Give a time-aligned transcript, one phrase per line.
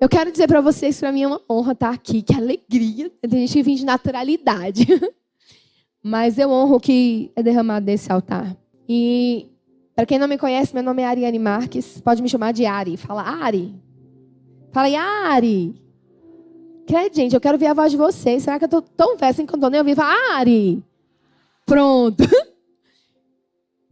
[0.00, 3.10] Eu quero dizer para vocês que para mim é uma honra estar aqui, que alegria.
[3.20, 4.86] Tem gente que vem de naturalidade.
[6.02, 8.56] Mas eu honro o que é derramado desse altar.
[8.88, 9.50] E
[9.96, 12.00] para quem não me conhece, meu nome é Ariane Marques.
[12.00, 12.96] Pode me chamar de Ari.
[12.96, 13.74] Fala, Ari.
[14.70, 14.88] Fala,
[15.32, 15.74] Ari.
[16.86, 18.44] Crede, gente, eu quero ver a voz de vocês.
[18.44, 19.96] Será que eu tô tão velha assim que eu não tô nem ouvindo?
[19.96, 20.82] Fala, Ari.
[21.66, 22.24] Pronto.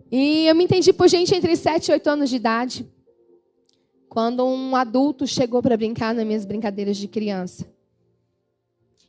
[0.09, 2.87] E eu me entendi por gente entre 7 e 8 anos de idade.
[4.17, 7.67] Quando um adulto chegou para brincar nas minhas brincadeiras de criança.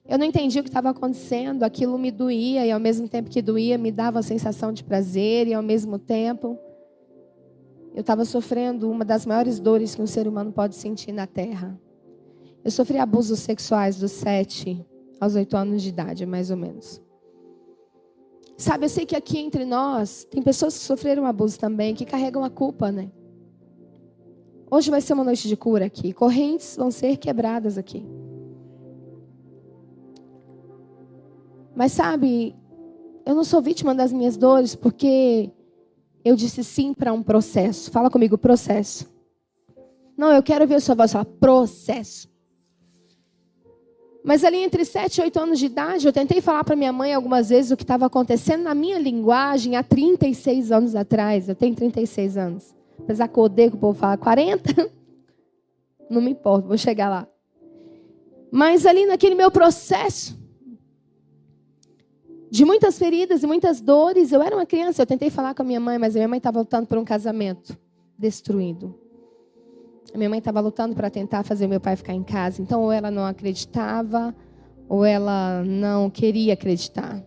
[0.06, 3.42] Eu não entendi o que estava acontecendo, aquilo me doía, e ao mesmo tempo que
[3.42, 6.60] doía, me dava a sensação de prazer, e ao mesmo tempo,
[7.96, 11.80] eu estava sofrendo uma das maiores dores que um ser humano pode sentir na Terra.
[12.62, 14.86] Eu sofri abusos sexuais dos 7
[15.22, 17.02] aos 8 anos de idade, mais ou menos.
[18.58, 22.44] Sabe, eu sei que aqui entre nós tem pessoas que sofreram abuso também, que carregam
[22.44, 23.10] a culpa, né?
[24.70, 26.12] Hoje vai ser uma noite de cura aqui.
[26.12, 28.06] Correntes vão ser quebradas aqui.
[31.74, 32.56] Mas sabe,
[33.26, 35.50] eu não sou vítima das minhas dores porque
[36.26, 37.90] eu disse sim para um processo.
[37.92, 39.08] Fala comigo, processo.
[40.18, 42.28] Não, eu quero ver a sua voz falar processo.
[44.24, 47.14] Mas ali entre 7 e 8 anos de idade, eu tentei falar para minha mãe
[47.14, 51.48] algumas vezes o que estava acontecendo na minha linguagem há 36 anos atrás.
[51.48, 52.77] Eu tenho 36 anos.
[53.08, 54.92] Apesar que eu odeio que o povo fala 40,
[56.12, 57.26] não me importa, vou chegar lá.
[58.52, 60.38] Mas ali naquele meu processo,
[62.52, 64.34] de muitas feridas e muitas dores.
[64.34, 66.36] Eu era uma criança, eu tentei falar com a minha mãe, mas a minha mãe
[66.36, 67.78] estava lutando por um casamento
[68.20, 68.94] destruído.
[70.14, 72.62] A minha mãe estava lutando para tentar fazer meu pai ficar em casa.
[72.62, 74.36] Então, ou ela não acreditava,
[74.90, 77.24] ou ela não queria acreditar.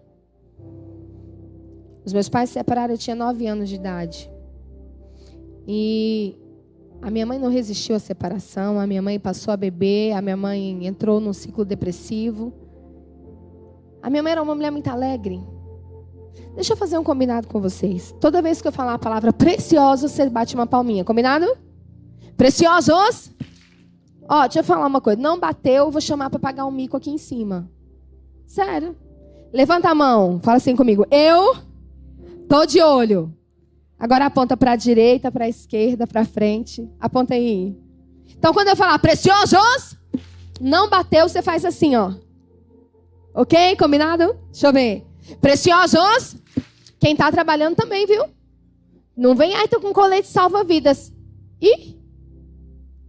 [2.04, 4.30] Os meus pais se separaram, eu tinha nove anos de idade.
[5.72, 6.36] E
[7.00, 10.36] a minha mãe não resistiu à separação, a minha mãe passou a beber, a minha
[10.36, 12.52] mãe entrou num ciclo depressivo.
[14.02, 15.40] A minha mãe era uma mulher muito alegre.
[16.56, 18.12] Deixa eu fazer um combinado com vocês.
[18.20, 21.04] Toda vez que eu falar a palavra precioso, você bate uma palminha.
[21.04, 21.46] Combinado?
[22.36, 23.32] Preciosos?
[24.28, 25.22] Ó, deixa eu falar uma coisa.
[25.22, 27.70] Não bateu, vou chamar para pagar um mico aqui em cima.
[28.44, 28.96] Sério.
[29.52, 30.40] Levanta a mão.
[30.42, 31.06] Fala assim comigo.
[31.12, 31.54] Eu
[32.48, 33.32] tô de olho.
[34.00, 36.88] Agora aponta para a direita, para a esquerda, para frente.
[36.98, 37.76] Aponta aí.
[38.30, 39.94] Então, quando eu falar preciosos,
[40.58, 42.14] não bateu, você faz assim, ó.
[43.34, 43.76] Ok?
[43.76, 44.34] Combinado?
[44.50, 45.06] Deixa eu ver.
[45.42, 46.36] Preciosos?
[46.98, 48.24] Quem está trabalhando também, viu?
[49.14, 51.12] Não vem aí, tô com colete salva-vidas.
[51.60, 51.94] Ih?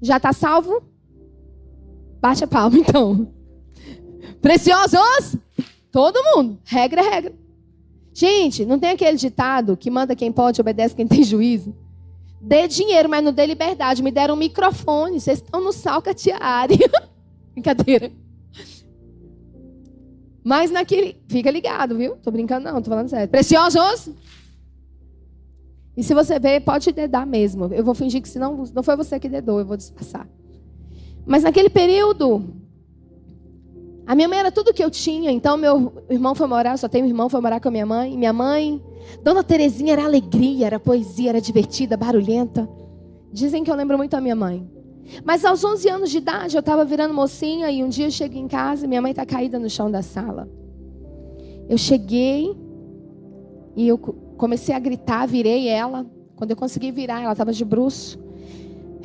[0.01, 0.83] Já está salvo?
[2.19, 3.33] Baixa a palma, então.
[4.41, 5.37] Preciosos?
[5.89, 6.59] Todo mundo.
[6.65, 7.40] Regra é regra.
[8.21, 11.75] Gente, não tem aquele ditado que manda quem pode, obedece quem tem juízo?
[12.39, 14.03] Dê dinheiro, mas não dê liberdade.
[14.03, 15.19] Me deram um microfone.
[15.19, 16.77] Vocês estão no salcatiário.
[17.51, 18.11] Brincadeira.
[20.43, 21.17] Mas naquele.
[21.27, 22.15] Fica ligado, viu?
[22.17, 23.27] Tô brincando, não, tô falando sério.
[23.27, 24.13] Preciosos?
[25.97, 27.73] E se você ver, pode dedar mesmo.
[27.73, 30.29] Eu vou fingir que se não, não foi você que dedou, eu vou disfarçar.
[31.25, 32.53] Mas naquele período,
[34.05, 35.31] a minha mãe era tudo que eu tinha.
[35.31, 38.17] Então, meu irmão foi morar, só tenho um irmão, foi morar com a minha mãe.
[38.17, 38.81] Minha mãe,
[39.23, 42.67] Dona Terezinha, era alegria, era poesia, era divertida, barulhenta.
[43.31, 44.69] Dizem que eu lembro muito a minha mãe.
[45.23, 48.41] Mas aos 11 anos de idade, eu estava virando mocinha e um dia eu cheguei
[48.41, 50.49] em casa e minha mãe está caída no chão da sala.
[51.67, 52.55] Eu cheguei
[53.75, 56.05] e eu comecei a gritar, virei ela.
[56.35, 58.19] Quando eu consegui virar, ela estava de bruço.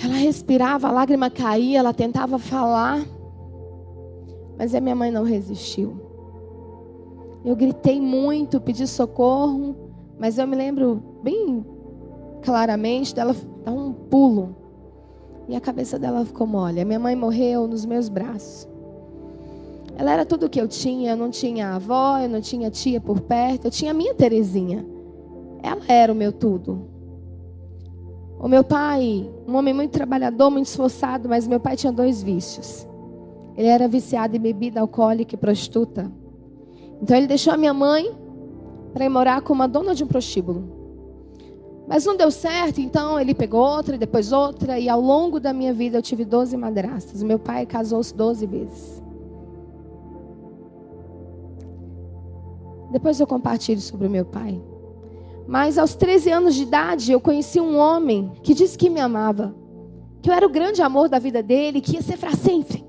[0.02, 3.04] Ela respirava, a lágrima caía, ela tentava falar.
[4.58, 6.00] Mas a minha mãe não resistiu.
[7.44, 9.76] Eu gritei muito, pedi socorro,
[10.18, 11.64] mas eu me lembro bem
[12.42, 13.34] claramente dela
[13.64, 14.56] dar um pulo
[15.48, 16.80] e a cabeça dela ficou mole.
[16.80, 18.68] A minha mãe morreu nos meus braços.
[19.96, 21.12] Ela era tudo o que eu tinha.
[21.12, 23.66] Eu não tinha avó, eu não tinha tia por perto.
[23.66, 24.84] Eu tinha a minha Terezinha.
[25.62, 26.88] Ela era o meu tudo.
[28.38, 32.86] O meu pai, um homem muito trabalhador, muito esforçado, mas meu pai tinha dois vícios.
[33.56, 36.10] Ele era viciado em bebida alcoólica e prostituta.
[37.00, 38.14] Então ele deixou a minha mãe
[38.92, 40.76] para ir morar com uma dona de um prostíbulo.
[41.86, 44.78] Mas não deu certo, então ele pegou outra e depois outra.
[44.78, 47.22] E ao longo da minha vida eu tive 12 madrastas.
[47.22, 49.02] Meu pai casou-se 12 vezes.
[52.90, 54.60] Depois eu compartilho sobre o meu pai.
[55.46, 59.54] Mas aos 13 anos de idade eu conheci um homem que disse que me amava.
[60.20, 62.85] Que eu era o grande amor da vida dele, que ia ser para sempre.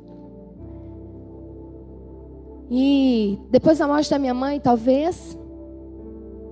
[2.69, 5.37] E depois da morte da minha mãe, talvez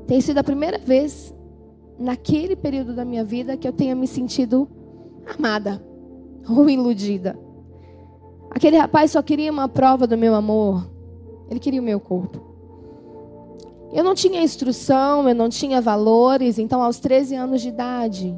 [0.08, 1.34] tenha sido a primeira vez
[2.00, 4.68] naquele período da minha vida que eu tenha me sentido
[5.38, 5.84] amada
[6.48, 7.38] ou iludida.
[8.50, 10.90] Aquele rapaz só queria uma prova do meu amor.
[11.50, 12.40] Ele queria o meu corpo.
[13.92, 18.36] Eu não tinha instrução, eu não tinha valores, então aos 13 anos de idade,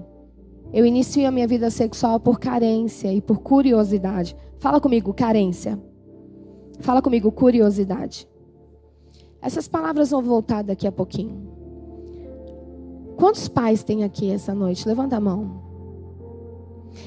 [0.73, 4.35] eu inicio a minha vida sexual por carência e por curiosidade.
[4.59, 5.79] Fala comigo, carência.
[6.79, 8.27] Fala comigo, curiosidade.
[9.41, 11.55] Essas palavras vão voltar daqui a pouquinho.
[13.17, 14.87] Quantos pais tem aqui essa noite?
[14.87, 15.63] Levanta a mão.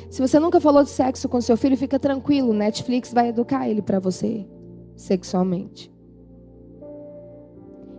[0.08, 2.52] Se você nunca falou de sexo com seu filho, fica tranquilo.
[2.52, 4.46] Netflix vai educar ele para você
[4.96, 5.92] sexualmente.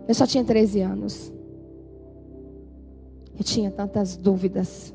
[0.06, 1.32] Eu só tinha 13 anos.
[3.38, 4.94] Eu tinha tantas dúvidas.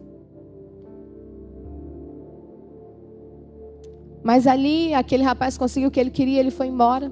[4.24, 7.12] Mas ali, aquele rapaz conseguiu o que ele queria, ele foi embora.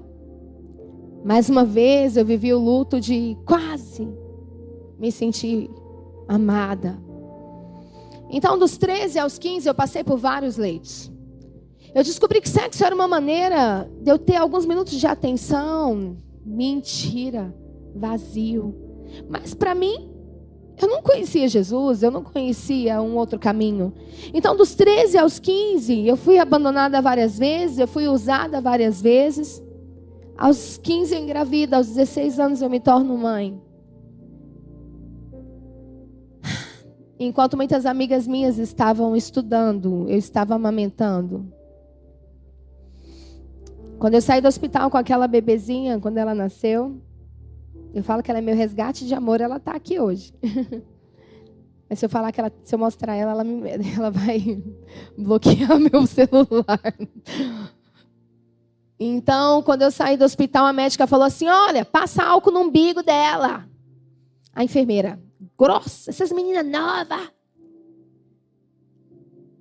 [1.24, 4.08] Mais uma vez, eu vivi o luto de quase
[5.00, 5.70] me sentir
[6.28, 7.00] amada.
[8.30, 11.12] Então, dos 13 aos 15, eu passei por vários leitos.
[11.94, 16.18] Eu descobri que sexo era uma maneira de eu ter alguns minutos de atenção.
[16.46, 17.56] Mentira,
[17.96, 18.76] vazio.
[19.30, 20.15] Mas para mim,
[20.78, 23.94] eu não conhecia Jesus, eu não conhecia um outro caminho.
[24.34, 29.64] Então, dos 13 aos 15, eu fui abandonada várias vezes, eu fui usada várias vezes.
[30.38, 33.62] Aos 15 eu engravido, aos 16 anos eu me torno mãe.
[37.18, 41.46] Enquanto muitas amigas minhas estavam estudando, eu estava amamentando.
[43.98, 47.00] Quando eu saí do hospital com aquela bebezinha, quando ela nasceu,
[47.96, 50.34] eu falo que ela é meu resgate de amor, ela está aqui hoje.
[51.90, 54.62] Mas se eu falar que ela, se eu mostrar ela, ela, me, ela vai
[55.18, 56.94] bloquear meu celular.
[59.00, 63.02] Então, quando eu saí do hospital, a médica falou assim: Olha, passa álcool no umbigo
[63.02, 63.66] dela.
[64.54, 65.18] A enfermeira,
[65.58, 67.32] grossa, essas meninas novas.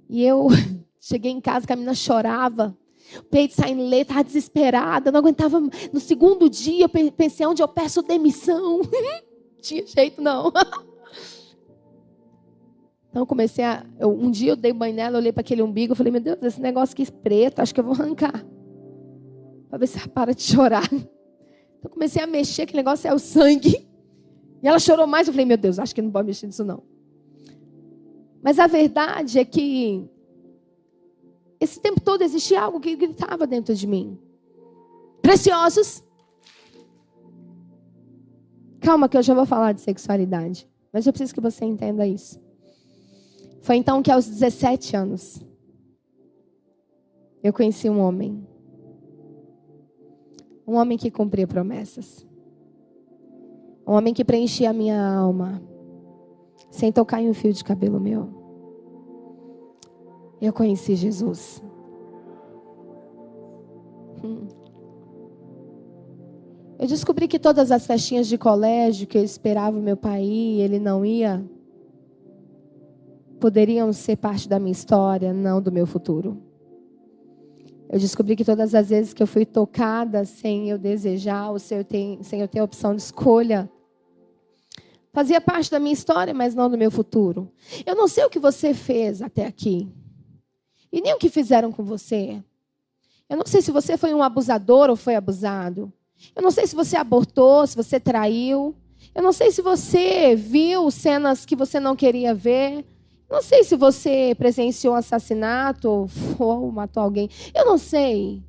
[0.09, 0.49] E eu
[0.99, 2.77] cheguei em casa que a menina chorava.
[3.19, 5.61] O peito saindo leite, estava desesperada, não aguentava.
[5.61, 8.81] No segundo dia, eu pensei onde eu peço demissão.
[9.61, 10.53] Tinha jeito, não.
[13.15, 13.87] Então, comecei a.
[13.97, 16.61] Eu, um dia eu dei banho nela, olhei para aquele umbigo, falei: Meu Deus, esse
[16.61, 18.45] negócio aqui preto, acho que eu vou arrancar.
[19.69, 20.93] Para ver se ela para de chorar.
[20.93, 23.87] Então, comecei a mexer, aquele negócio é o sangue.
[24.61, 26.83] E ela chorou mais, eu falei: Meu Deus, acho que não pode mexer nisso, não.
[28.43, 30.11] Mas a verdade é que
[31.61, 34.19] esse tempo todo existia algo que gritava dentro de mim.
[35.23, 36.03] Preciosos.
[38.81, 40.69] Calma, que eu já vou falar de sexualidade.
[40.93, 42.41] Mas eu preciso que você entenda isso.
[43.63, 45.43] Foi então que, aos 17 anos,
[47.43, 48.47] eu conheci um homem.
[50.67, 52.27] Um homem que cumpria promessas.
[53.87, 55.63] Um homem que preenchia a minha alma.
[56.71, 58.44] Sem tocar em um fio de cabelo meu
[60.41, 61.63] eu conheci Jesus.
[64.23, 64.47] Hum.
[66.79, 70.61] Eu descobri que todas as festinhas de colégio que eu esperava o meu pai ir,
[70.61, 71.45] ele não ia,
[73.41, 76.43] poderiam ser parte da minha história, não do meu futuro.
[77.89, 81.79] Eu descobri que todas as vezes que eu fui tocada sem eu desejar, ou sem
[81.79, 83.71] eu ter, sem eu ter opção de escolha,
[85.13, 87.49] fazia parte da minha história, mas não do meu futuro.
[87.87, 89.89] Eu não sei o que você fez até aqui.
[90.95, 92.41] E nem o que fizeram com você.
[93.29, 95.93] Eu não sei se você foi um abusador ou foi abusado.
[96.37, 98.77] Eu não sei se você abortou, se você traiu.
[99.13, 102.85] Eu não sei se você viu cenas que você não queria ver.
[103.29, 106.09] Eu não sei se você presenciou um assassinato ou,
[106.39, 107.29] ou matou alguém.
[107.53, 108.41] Eu não sei.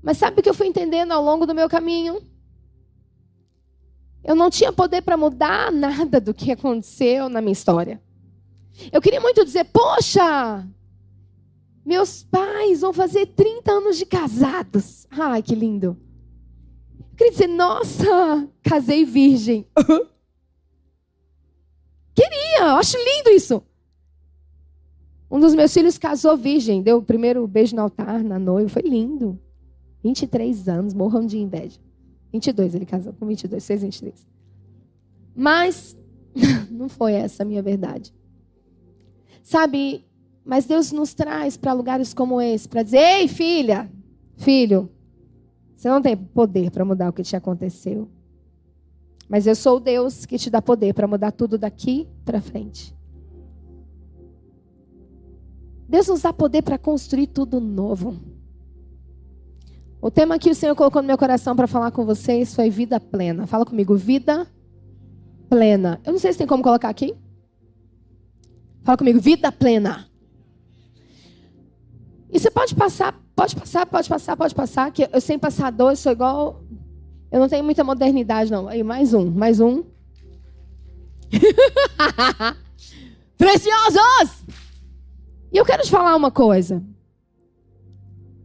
[0.00, 2.22] Mas sabe o que eu fui entendendo ao longo do meu caminho?
[4.22, 8.00] Eu não tinha poder para mudar nada do que aconteceu na minha história.
[8.92, 10.64] Eu queria muito dizer, poxa,
[11.86, 15.06] meus pais vão fazer 30 anos de casados.
[15.08, 15.96] Ai, que lindo.
[16.98, 19.64] Eu queria dizer, nossa, casei virgem.
[22.12, 23.62] Queria, eu acho lindo isso.
[25.30, 28.82] Um dos meus filhos casou virgem, deu o primeiro beijo no altar, na noiva, foi
[28.82, 29.38] lindo.
[30.02, 31.78] 23 anos, morram de inveja.
[32.32, 34.26] 22, ele casou com 22, fez 23.
[35.34, 35.96] Mas
[36.70, 38.14] não foi essa a minha verdade.
[39.42, 40.04] Sabe,
[40.46, 43.90] mas Deus nos traz para lugares como esse, para dizer: ei, filha,
[44.36, 44.88] filho,
[45.76, 48.08] você não tem poder para mudar o que te aconteceu.
[49.28, 52.94] Mas eu sou o Deus que te dá poder para mudar tudo daqui para frente.
[55.88, 58.16] Deus nos dá poder para construir tudo novo.
[60.00, 63.00] O tema que o Senhor colocou no meu coração para falar com vocês foi vida
[63.00, 63.48] plena.
[63.48, 64.46] Fala comigo, vida
[65.48, 66.00] plena.
[66.04, 67.16] Eu não sei se tem como colocar aqui.
[68.84, 70.08] Fala comigo, vida plena.
[72.46, 74.90] Você pode passar Pode passar, pode passar, pode passar.
[74.90, 76.64] Que eu sem passar dois, sou igual.
[77.30, 78.66] Eu não tenho muita modernidade, não.
[78.66, 79.84] Aí, mais um, mais um.
[83.36, 84.42] Preciosos!
[85.52, 86.82] E eu quero te falar uma coisa.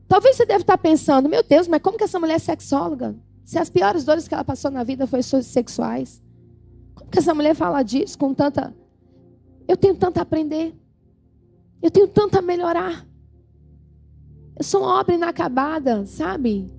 [0.09, 3.15] Talvez você deve estar pensando, meu Deus, mas como que essa mulher é sexóloga?
[3.45, 6.21] Se as piores dores que ela passou na vida foram sexuais.
[6.95, 8.75] Como que essa mulher fala disso com tanta.
[9.69, 10.75] Eu tenho tanto a aprender.
[11.81, 13.09] Eu tenho tanto a melhorar.
[14.57, 16.71] Eu sou uma obra inacabada, sabe?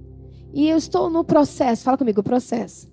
[0.52, 1.84] E eu estou no processo.
[1.84, 2.90] Fala comigo, processo.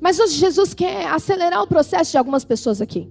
[0.00, 3.10] Mas hoje Jesus quer acelerar o processo de algumas pessoas aqui.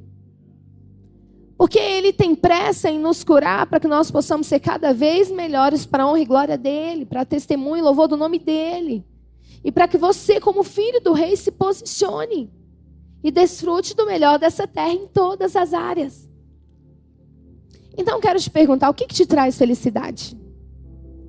[1.58, 5.86] Porque Ele tem pressa em nos curar para que nós possamos ser cada vez melhores
[5.86, 9.04] para a honra e glória dEle, para testemunho e louvor do nome dEle.
[9.64, 12.52] E para que você, como filho do Rei, se posicione
[13.24, 16.30] e desfrute do melhor dessa terra em todas as áreas.
[17.98, 20.38] Então, quero te perguntar: o que, que te traz felicidade?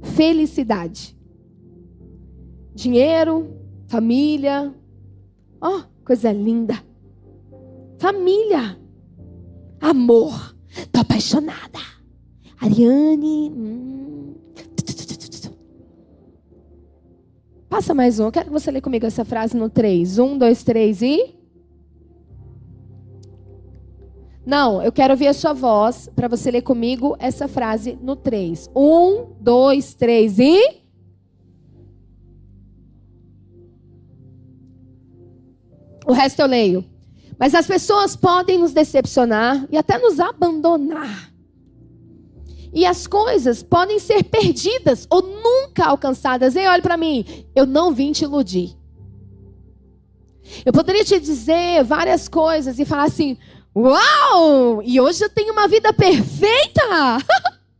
[0.02, 1.16] Felicidade.
[2.74, 3.56] Dinheiro,
[3.88, 4.74] família.
[5.60, 6.74] Oh, coisa linda.
[7.98, 8.78] Família.
[9.80, 10.54] Amor.
[10.92, 11.78] Tô apaixonada.
[12.60, 13.50] Ariane.
[13.50, 14.34] Hum.
[17.68, 18.24] Passa mais um.
[18.24, 20.18] Eu quero que você lê comigo essa frase no 3.
[20.18, 21.37] Um, dois, três e.
[24.48, 28.70] Não, eu quero ouvir a sua voz para você ler comigo essa frase no 3.
[28.74, 30.80] Um, dois, três e.
[36.06, 36.82] O resto eu leio.
[37.38, 41.30] Mas as pessoas podem nos decepcionar e até nos abandonar.
[42.72, 46.56] E as coisas podem ser perdidas ou nunca alcançadas.
[46.56, 47.22] Ei, olha para mim,
[47.54, 48.78] eu não vim te iludir.
[50.64, 53.36] Eu poderia te dizer várias coisas e falar assim:
[53.74, 54.82] Uau!
[54.82, 57.18] E hoje eu tenho uma vida perfeita!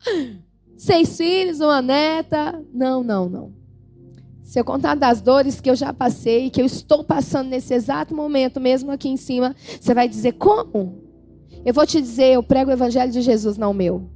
[0.77, 2.65] Seis filhos, uma neta.
[2.73, 3.53] Não, não, não.
[4.43, 8.15] Se eu contar das dores que eu já passei, que eu estou passando nesse exato
[8.15, 11.03] momento, mesmo aqui em cima, você vai dizer: como?
[11.67, 14.09] Eu vou te dizer: eu prego o evangelho de Jesus, não o meu.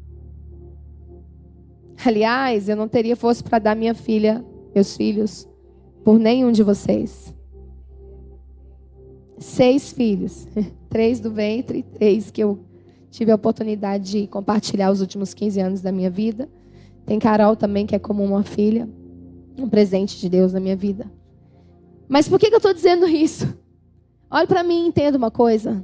[2.04, 5.48] Aliás, eu não teria força para dar minha filha, meus filhos,
[6.02, 7.34] por nenhum de vocês.
[9.38, 10.48] Seis filhos,
[10.92, 12.58] três do ventre, três que eu
[13.10, 16.50] tive a oportunidade de compartilhar os últimos 15 anos da minha vida.
[17.06, 18.86] Tem Carol também, que é como uma filha
[19.56, 21.10] um presente de Deus na minha vida.
[22.08, 23.56] Mas por que, que eu estou dizendo isso?
[24.30, 25.82] Olhe para mim e entenda uma coisa.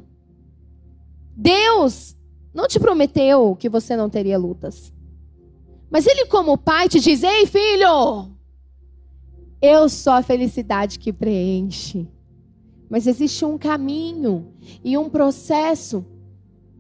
[1.35, 2.15] Deus
[2.53, 4.93] não te prometeu que você não teria lutas.
[5.91, 8.29] Mas Ele, como pai, te diz: Ei, filho,
[9.63, 12.07] eu sou a felicidade que preenche.
[12.89, 14.53] Mas existe um caminho
[14.83, 16.05] e um processo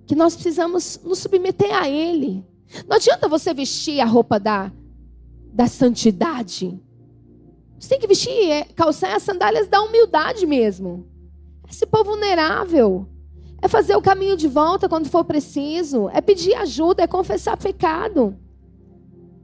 [0.06, 2.44] que nós precisamos nos submeter a Ele.
[2.86, 4.72] Não adianta você vestir a roupa da
[5.52, 6.80] da santidade.
[7.78, 11.06] Você tem que vestir, é, calçar as sandálias da humildade mesmo.
[11.68, 13.08] É se pôr vulnerável.
[13.60, 16.08] É fazer o caminho de volta quando for preciso.
[16.10, 18.36] É pedir ajuda, é confessar pecado.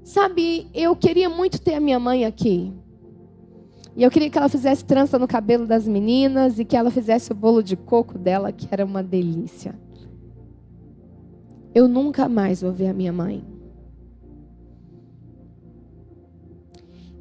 [0.03, 2.73] Sabe, eu queria muito ter a minha mãe aqui.
[3.97, 7.31] E eu queria que ela fizesse trança no cabelo das meninas e que ela fizesse
[7.31, 9.75] o bolo de coco dela, que era uma delícia.
[11.73, 13.45] Eu nunca mais vou ver a minha mãe.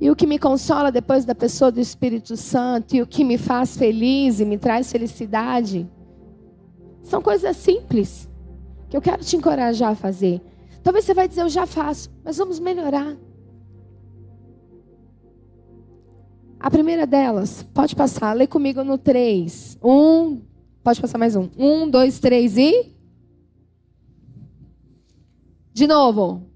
[0.01, 3.37] E o que me consola depois da pessoa do Espírito Santo e o que me
[3.37, 5.89] faz feliz e me traz felicidade
[7.03, 8.29] são coisas simples
[8.89, 10.41] que eu quero te encorajar a fazer.
[10.83, 13.15] Talvez você vai dizer, eu já faço, mas vamos melhorar.
[16.63, 19.77] A primeira delas, pode passar, lê comigo no 3.
[19.83, 20.39] Um,
[20.81, 21.49] pode passar mais um.
[21.57, 22.89] Um, dois, três e.
[25.73, 26.49] De novo.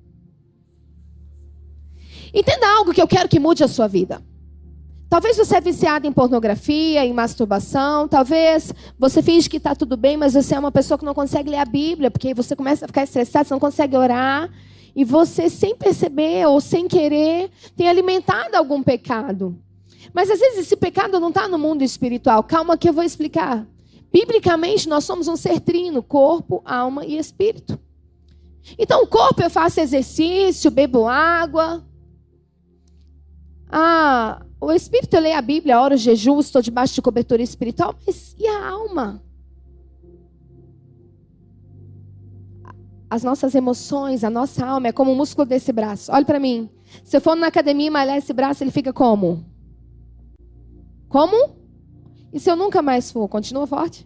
[2.34, 4.24] Entenda algo que eu quero que mude a sua vida.
[5.10, 8.08] Talvez você é viciado em pornografia, em masturbação.
[8.08, 11.50] Talvez você finge que está tudo bem, mas você é uma pessoa que não consegue
[11.50, 14.50] ler a Bíblia, porque você começa a ficar estressado, você não consegue orar.
[14.96, 19.67] E você, sem perceber ou sem querer, tem alimentado algum pecado.
[20.14, 22.44] Mas às vezes esse pecado não está no mundo espiritual.
[22.44, 23.68] Calma que eu vou explicar.
[24.12, 27.80] Biblicamente, nós somos um ser trino: corpo, alma e espírito.
[28.78, 31.86] Então, o corpo eu faço exercício, bebo água,
[33.70, 38.36] ah, o espírito eu leio a Bíblia, oro, jejum, estou debaixo de cobertura espiritual, mas
[38.40, 39.22] e a alma?
[43.10, 46.12] As nossas emoções, a nossa alma é como o músculo desse braço.
[46.12, 46.70] Olha para mim.
[47.04, 49.46] Se eu for na academia e malhar esse braço, ele fica como?
[51.08, 51.56] Como?
[52.32, 54.06] E se eu nunca mais for, continua forte?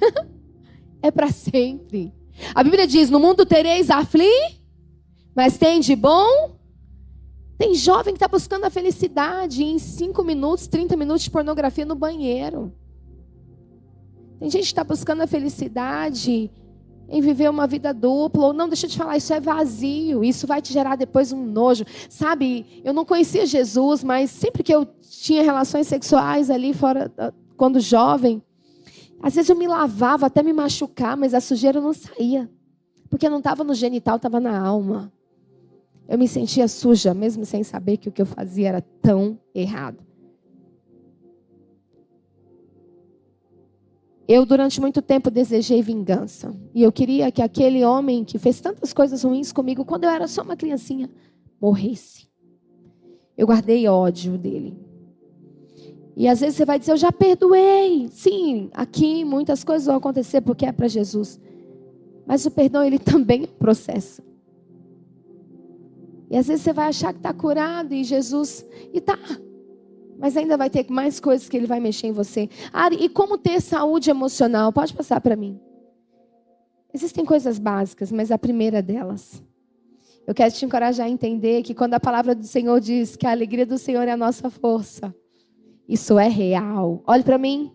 [1.00, 2.12] é para sempre.
[2.54, 4.30] A Bíblia diz: No mundo tereis afli,
[5.34, 6.56] mas tem de bom
[7.56, 11.94] Tem jovem que está buscando a felicidade em 5 minutos, 30 minutos de pornografia no
[11.94, 12.72] banheiro.
[14.38, 16.50] Tem gente que está buscando a felicidade
[17.08, 20.46] em viver uma vida dupla, ou não, deixa eu te falar, isso é vazio, isso
[20.46, 21.84] vai te gerar depois um nojo.
[22.08, 27.12] Sabe, eu não conhecia Jesus, mas sempre que eu tinha relações sexuais ali fora,
[27.56, 28.42] quando jovem,
[29.22, 32.50] às vezes eu me lavava até me machucar, mas a sujeira não saía.
[33.08, 35.12] Porque não estava no genital, estava na alma.
[36.08, 39.98] Eu me sentia suja, mesmo sem saber que o que eu fazia era tão errado.
[44.26, 46.54] Eu, durante muito tempo, desejei vingança.
[46.74, 50.26] E eu queria que aquele homem que fez tantas coisas ruins comigo, quando eu era
[50.26, 51.10] só uma criancinha,
[51.60, 52.26] morresse.
[53.36, 54.78] Eu guardei ódio dele.
[56.16, 58.08] E às vezes você vai dizer, eu já perdoei.
[58.10, 61.40] Sim, aqui muitas coisas vão acontecer porque é para Jesus.
[62.26, 64.22] Mas o perdão, ele também é um processo.
[66.30, 68.64] E às vezes você vai achar que está curado e Jesus.
[68.92, 69.18] E tá.
[70.18, 72.48] Mas ainda vai ter mais coisas que ele vai mexer em você.
[72.72, 74.72] Ari, e como ter saúde emocional?
[74.72, 75.60] Pode passar para mim.
[76.92, 79.42] Existem coisas básicas, mas a primeira delas.
[80.26, 83.30] Eu quero te encorajar a entender que quando a palavra do Senhor diz que a
[83.30, 85.14] alegria do Senhor é a nossa força,
[85.88, 87.02] isso é real.
[87.06, 87.72] Olhe para mim.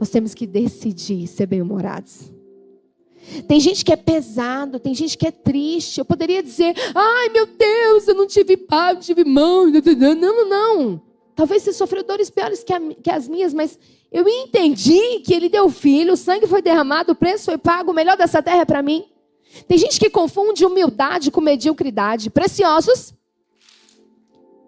[0.00, 2.32] Nós temos que decidir ser bem-humorados.
[3.46, 5.98] Tem gente que é pesado, tem gente que é triste.
[5.98, 9.66] Eu poderia dizer, ai meu Deus, eu não tive pai, não tive mão.
[9.66, 11.02] Não, não, não.
[11.34, 13.78] Talvez você sofreu dores piores que, a, que as minhas, mas
[14.10, 17.94] eu entendi que ele deu filho, o sangue foi derramado, o preço foi pago, o
[17.94, 19.06] melhor dessa terra é para mim.
[19.66, 22.30] Tem gente que confunde humildade com mediocridade.
[22.30, 23.14] Preciosos.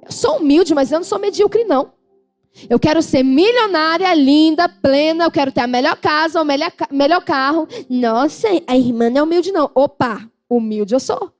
[0.02, 1.93] Eu sou humilde, mas eu não sou medíocre, não.
[2.70, 5.24] Eu quero ser milionária, linda, plena.
[5.24, 7.66] Eu quero ter a melhor casa, o melhor, melhor carro.
[7.90, 9.70] Nossa, a irmã não é humilde, não.
[9.74, 11.32] Opa, humilde eu sou.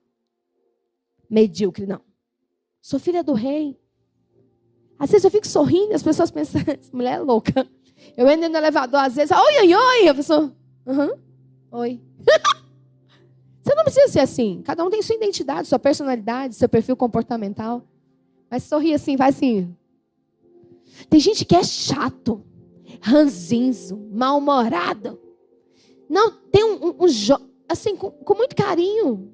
[1.30, 2.00] Medíocre, não.
[2.82, 3.78] Sou filha do rei.
[4.98, 7.66] Às vezes eu fico sorrindo as pessoas pensam, essa mulher é louca.
[8.16, 10.08] Eu entro no elevador, às vezes, oi, oi, oi.
[10.08, 10.54] A pessoa,
[10.86, 11.10] aham,
[11.70, 12.00] oi.
[13.62, 14.62] Você não precisa ser assim.
[14.62, 17.82] Cada um tem sua identidade, sua personalidade, seu perfil comportamental.
[18.50, 19.74] Mas sorri assim, vai assim.
[21.08, 22.42] Tem gente que é chato,
[23.00, 25.18] ranzinzo, mal-humorado.
[26.08, 27.06] Não, tem um, um, um
[27.68, 29.32] assim, com, com muito carinho.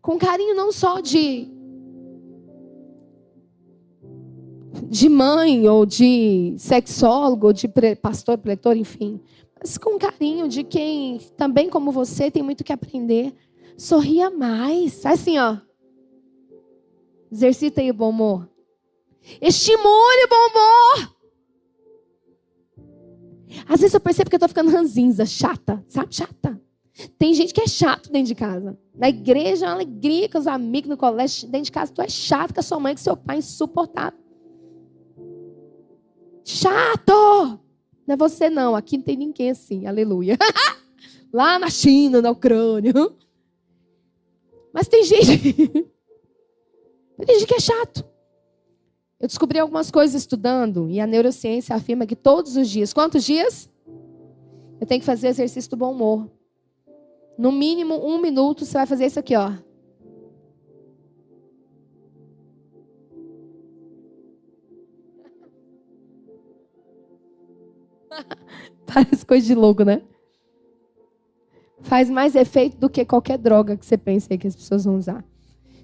[0.00, 1.48] Com carinho não só de
[4.88, 7.68] de mãe ou de sexólogo, ou de
[8.00, 9.20] pastor, pretor, enfim,
[9.58, 13.34] mas com carinho de quem também como você tem muito que aprender.
[13.76, 15.58] Sorria mais, assim, ó.
[17.30, 18.49] Exercita aí o bom humor.
[19.40, 21.16] Estimule o bom humor.
[23.68, 26.14] Às vezes eu percebo que eu estou ficando ranzinza, chata, sabe?
[26.14, 26.60] Chata.
[27.18, 28.78] Tem gente que é chato dentro de casa.
[28.94, 32.08] Na igreja é uma alegria com os amigos, no colégio, dentro de casa tu é
[32.08, 34.18] chato com a sua mãe, com seu pai, insuportável.
[36.44, 37.60] Chato!
[38.06, 40.36] Não é você não, aqui não tem ninguém assim, aleluia.
[41.32, 42.92] Lá na China, na Ucrânia.
[44.72, 45.52] Mas tem gente.
[47.24, 48.04] tem gente que é chato.
[49.20, 53.68] Eu descobri algumas coisas estudando e a neurociência afirma que todos os dias, quantos dias?
[54.80, 56.26] Eu tenho que fazer exercício do bom humor.
[57.36, 59.52] No mínimo um minuto você vai fazer isso aqui, ó.
[68.86, 70.00] Parece coisa de louco, né?
[71.82, 74.96] Faz mais efeito do que qualquer droga que você pense aí que as pessoas vão
[74.96, 75.22] usar.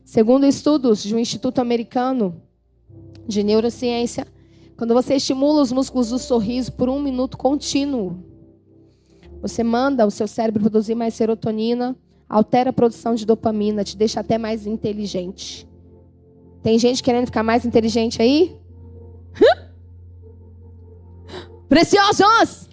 [0.07, 2.46] Segundo estudos de um instituto americano,
[3.27, 4.27] de neurociência,
[4.77, 8.19] quando você estimula os músculos do sorriso por um minuto contínuo,
[9.41, 11.97] você manda o seu cérebro produzir mais serotonina,
[12.29, 15.69] altera a produção de dopamina, te deixa até mais inteligente.
[16.63, 18.57] Tem gente querendo ficar mais inteligente aí?
[21.69, 22.69] Preciosos!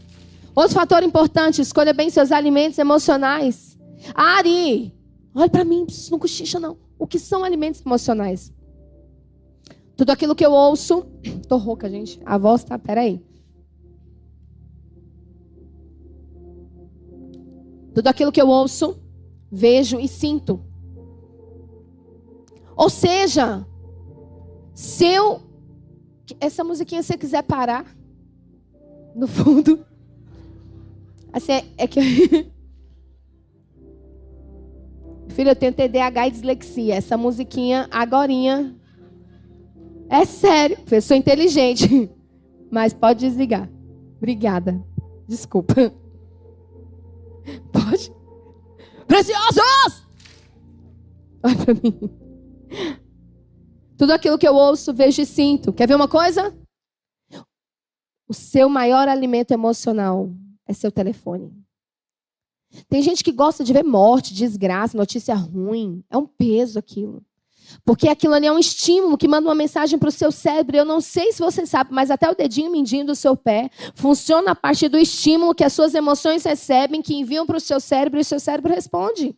[0.56, 3.78] Outro fator importante, escolha bem seus alimentos emocionais.
[4.14, 4.94] Ari,
[5.34, 6.78] olha para mim, não cochicha não.
[6.98, 8.52] O que são alimentos emocionais?
[9.96, 11.06] Tudo aquilo que eu ouço.
[11.48, 12.20] Tô rouca, gente.
[12.26, 12.78] A voz tá.
[12.80, 13.22] Peraí.
[17.94, 18.98] Tudo aquilo que eu ouço,
[19.52, 20.60] vejo e sinto.
[22.76, 23.66] Ou seja,
[24.74, 25.42] se eu.
[26.40, 27.86] Essa musiquinha, se você quiser parar,
[29.16, 29.86] no fundo.
[31.32, 32.00] Assim, é, é que.
[35.30, 36.96] Filho, eu tenho TDAH e dislexia.
[36.96, 38.76] Essa musiquinha, agorinha,
[40.14, 42.10] é sério, eu sou inteligente.
[42.72, 43.70] Mas pode desligar.
[44.18, 44.84] Obrigada.
[45.28, 45.74] Desculpa.
[47.74, 48.14] Pode?
[49.08, 50.08] Preciosos!
[51.44, 52.00] Olha para mim.
[53.98, 55.74] Tudo aquilo que eu ouço, vejo e sinto.
[55.74, 56.56] Quer ver uma coisa?
[58.28, 60.32] O seu maior alimento emocional
[60.68, 61.52] é seu telefone.
[62.88, 66.04] Tem gente que gosta de ver morte, desgraça, notícia ruim.
[66.10, 67.24] É um peso aquilo.
[67.86, 70.78] Porque aquilo ali é um estímulo que manda uma mensagem para o seu cérebro.
[70.78, 74.52] Eu não sei se você sabe, mas até o dedinho mindinho do seu pé funciona
[74.52, 78.20] a partir do estímulo que as suas emoções recebem, que enviam para o seu cérebro
[78.20, 79.36] e o seu cérebro responde.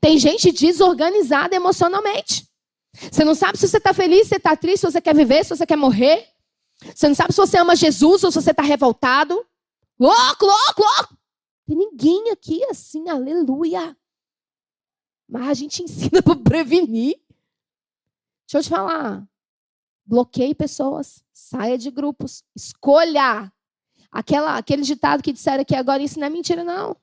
[0.00, 2.48] Tem gente desorganizada emocionalmente.
[3.10, 5.44] Você não sabe se você está feliz, se você está triste, se você quer viver,
[5.44, 6.26] se você quer morrer.
[6.94, 9.34] Você não sabe se você ama Jesus ou se você está revoltado.
[9.98, 11.18] Louco, louco, louco.
[11.66, 13.96] Tem ninguém aqui assim, aleluia.
[15.28, 17.16] Mas a gente ensina para prevenir.
[18.54, 19.26] Deixa eu te falar.
[20.06, 23.52] Bloqueie pessoas, saia de grupos, escolha.
[24.12, 26.96] Aquela, aquele ditado que disseram aqui agora, isso não é mentira, não.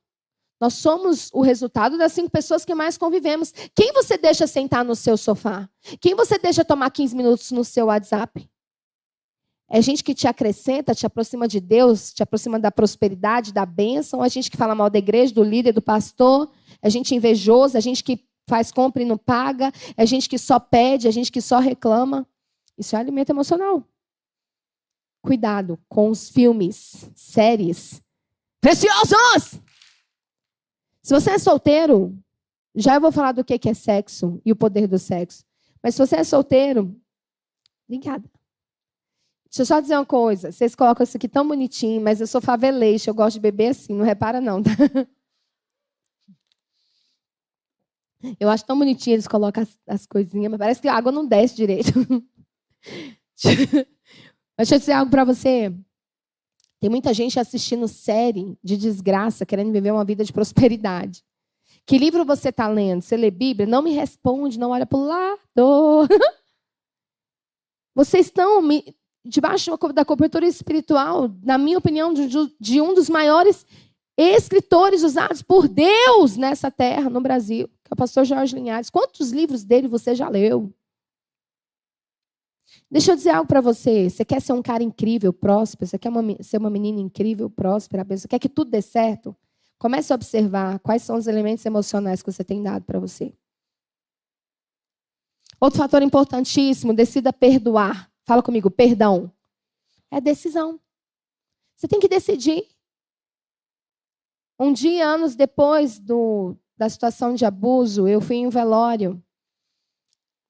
[0.62, 3.52] Nós somos o resultado das cinco pessoas que mais convivemos.
[3.76, 5.68] Quem você deixa sentar no seu sofá?
[6.00, 8.50] Quem você deixa tomar 15 minutos no seu WhatsApp?
[9.70, 14.24] É gente que te acrescenta, te aproxima de Deus, te aproxima da prosperidade, da bênção.
[14.24, 16.50] É gente que fala mal da igreja, do líder, do pastor.
[16.82, 19.72] É gente invejosa, é gente que faz compra e não paga.
[19.96, 22.28] É gente que só pede, é gente que só reclama.
[22.78, 23.88] Isso é alimento emocional.
[25.22, 28.04] Cuidado com os filmes, séries
[28.60, 29.62] preciosos.
[31.02, 32.14] Se você é solteiro,
[32.76, 35.46] já eu vou falar do que é sexo e o poder do sexo.
[35.82, 36.94] Mas se você é solteiro,
[37.88, 38.30] obrigada.
[39.46, 40.52] Deixa eu só dizer uma coisa.
[40.52, 43.94] Vocês colocam isso aqui tão bonitinho, mas eu sou faveleixo, eu gosto de beber assim,
[43.94, 44.72] não repara não, tá?
[48.40, 51.26] Eu acho tão bonitinho eles colocam as, as coisinhas, mas parece que a água não
[51.26, 51.92] desce direito.
[54.58, 55.74] Deixa eu dizer algo para você.
[56.80, 61.24] Tem muita gente assistindo série de desgraça, querendo viver uma vida de prosperidade.
[61.86, 63.02] Que livro você está lendo?
[63.02, 63.68] Você lê Bíblia?
[63.68, 66.08] Não me responde, não olha para o lado.
[67.94, 68.62] Vocês estão
[69.26, 72.28] debaixo da cobertura espiritual, na minha opinião, de,
[72.60, 73.66] de um dos maiores
[74.18, 78.90] escritores usados por Deus nessa terra, no Brasil, que é o pastor Jorge Linhares.
[78.90, 80.74] Quantos livros dele você já leu?
[82.90, 84.10] Deixa eu dizer algo para você.
[84.10, 85.88] Você quer ser um cara incrível, próspero?
[85.88, 88.04] Você quer uma, ser uma menina incrível, próspera?
[88.04, 89.36] Você quer que tudo dê certo?
[89.78, 93.34] Comece a observar quais são os elementos emocionais que você tem dado para você.
[95.60, 98.12] Outro fator importantíssimo, decida perdoar.
[98.26, 99.32] Fala comigo, perdão.
[100.10, 100.80] É decisão.
[101.76, 102.68] Você tem que decidir.
[104.62, 109.20] Um dia, anos depois do, da situação de abuso, eu fui em um velório.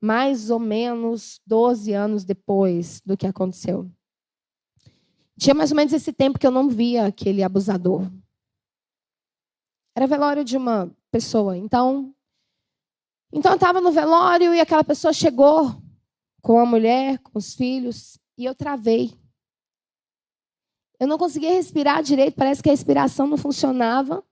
[0.02, 3.90] Mais ou menos 12 anos depois do que aconteceu.
[5.40, 8.06] Tinha mais ou menos esse tempo que eu não via aquele abusador.
[9.96, 11.58] Era velório de uma pessoa.
[11.58, 12.14] Então,
[13.32, 15.82] então eu estava no velório e aquela pessoa chegou
[16.42, 19.21] com a mulher, com os filhos, e eu travei.
[21.02, 24.24] Eu não conseguia respirar direito, parece que a respiração não funcionava.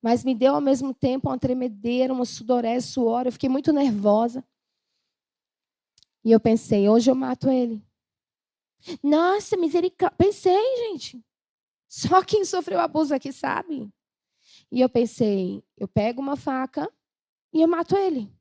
[0.00, 3.26] Mas me deu ao mesmo tempo uma tremedeira, uma sudorese, suor.
[3.26, 4.46] Eu fiquei muito nervosa.
[6.24, 7.84] E eu pensei, hoje eu mato ele.
[9.02, 10.16] Nossa, misericórdia.
[10.16, 11.20] Pensei, gente.
[11.88, 13.92] Só quem sofreu abuso aqui sabe.
[14.70, 16.88] E eu pensei, eu pego uma faca
[17.52, 18.32] e eu mato ele.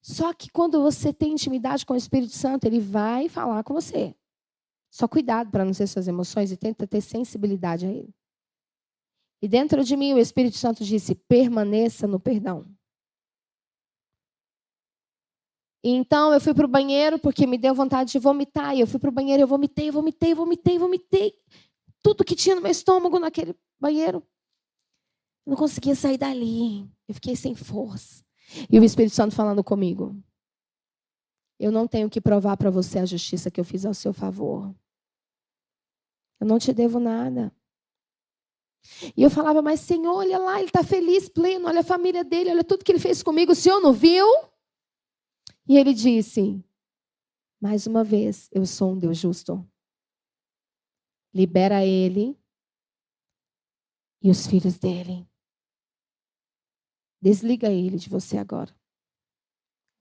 [0.00, 4.14] Só que quando você tem intimidade com o Espírito Santo, ele vai falar com você.
[4.96, 8.14] Só cuidado para não ser suas emoções e tenta ter sensibilidade a ele.
[9.42, 12.64] E dentro de mim o Espírito Santo disse: permaneça no perdão.
[15.84, 18.74] E então eu fui para o banheiro porque me deu vontade de vomitar.
[18.74, 21.34] E eu fui para o banheiro, eu vomitei, vomitei, vomitei, vomitei.
[22.02, 24.26] Tudo que tinha no meu estômago naquele banheiro.
[25.44, 26.90] Eu não conseguia sair dali.
[27.06, 28.24] Eu fiquei sem força.
[28.70, 30.16] E o Espírito Santo falando comigo.
[31.60, 34.74] Eu não tenho que provar para você a justiça que eu fiz ao seu favor.
[36.40, 37.54] Eu não te devo nada.
[39.16, 42.50] E eu falava, mas Senhor, olha lá, ele está feliz, pleno, olha a família dele,
[42.50, 44.26] olha tudo que ele fez comigo, o Senhor não viu?
[45.68, 46.64] E ele disse,
[47.60, 49.66] mais uma vez, eu sou um Deus justo.
[51.34, 52.38] Libera ele
[54.22, 55.28] e os filhos dele.
[57.20, 58.74] Desliga ele de você agora.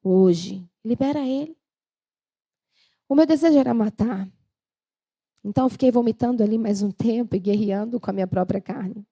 [0.04, 0.70] Hoje.
[0.84, 1.58] Libera ele.
[3.10, 4.32] O meu desejo era matar.
[5.46, 9.06] Então eu fiquei vomitando ali mais um tempo e guerreando com a minha própria carne.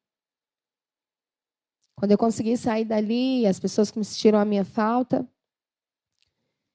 [1.96, 5.30] Quando eu consegui sair dali, as pessoas que me sentiram a minha falta,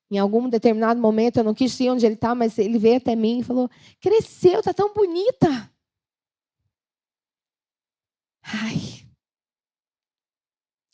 [0.09, 3.17] em algum determinado momento, eu não quis ir onde ele está, mas ele veio até
[3.17, 3.69] mim e falou:
[4.01, 5.49] Cresceu, está tão bonita.
[8.45, 9.05] Ai,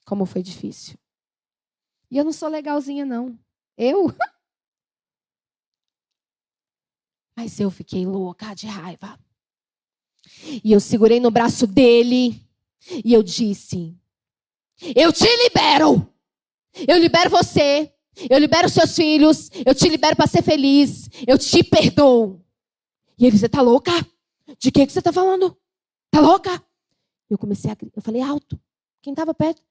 [0.07, 0.97] como foi difícil.
[2.11, 3.39] E eu não sou legalzinha, não.
[3.77, 4.07] Eu?
[7.37, 9.19] Mas eu fiquei louca de raiva.
[10.63, 12.41] E eu segurei no braço dele
[13.05, 13.97] e eu disse:
[14.95, 16.09] Eu te libero.
[16.87, 17.93] Eu libero você.
[18.31, 19.51] Eu libero seus filhos.
[19.67, 21.09] Eu te libero para ser feliz.
[21.27, 22.41] Eu te perdoo.
[23.19, 23.93] E ele: Você tá louca?
[24.59, 25.57] De que, que você tá falando?
[26.11, 26.63] Tá louca?
[27.29, 27.77] Eu comecei a.
[27.95, 28.59] Eu falei alto.
[29.03, 29.63] Quem estava perto?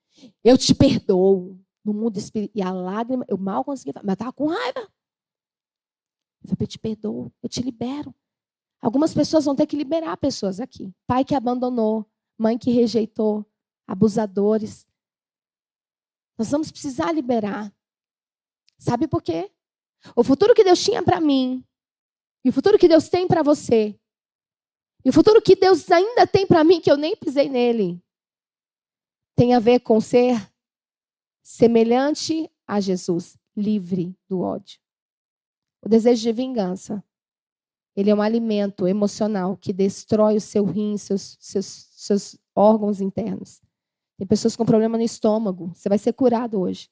[0.44, 1.58] Eu te perdoo.
[1.84, 2.54] No mundo espiritual.
[2.56, 4.88] E a lágrima, eu mal conseguia falar, mas eu estava com raiva.
[6.60, 8.14] Eu te perdoo, eu te libero.
[8.82, 10.94] Algumas pessoas vão ter que liberar pessoas aqui.
[11.08, 12.06] Pai que abandonou,
[12.38, 13.46] mãe que rejeitou,
[13.88, 14.86] abusadores.
[16.38, 17.74] Nós vamos precisar liberar.
[18.78, 19.50] Sabe por quê?
[20.16, 21.66] O futuro que Deus tinha para mim
[22.44, 23.98] e o futuro que Deus tem para você
[25.06, 28.04] e o futuro que Deus ainda tem para mim que eu nem pisei nele
[29.36, 30.52] tem a ver com ser
[31.42, 34.83] semelhante a Jesus, livre do ódio.
[35.84, 37.04] O desejo de vingança.
[37.96, 43.62] Ele é um alimento emocional que destrói o seu rim, seus, seus, seus órgãos internos.
[44.18, 45.72] Tem pessoas com problema no estômago.
[45.76, 46.90] Você vai ser curado hoje.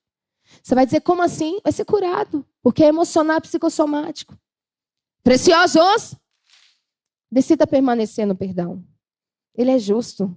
[0.62, 1.60] Você vai dizer, como assim?
[1.64, 2.46] Vai ser curado.
[2.62, 4.38] Porque é emocional psicossomático.
[5.24, 6.16] Preciosos!
[7.32, 8.84] Decida permanecer no perdão.
[9.56, 10.36] Ele é justo.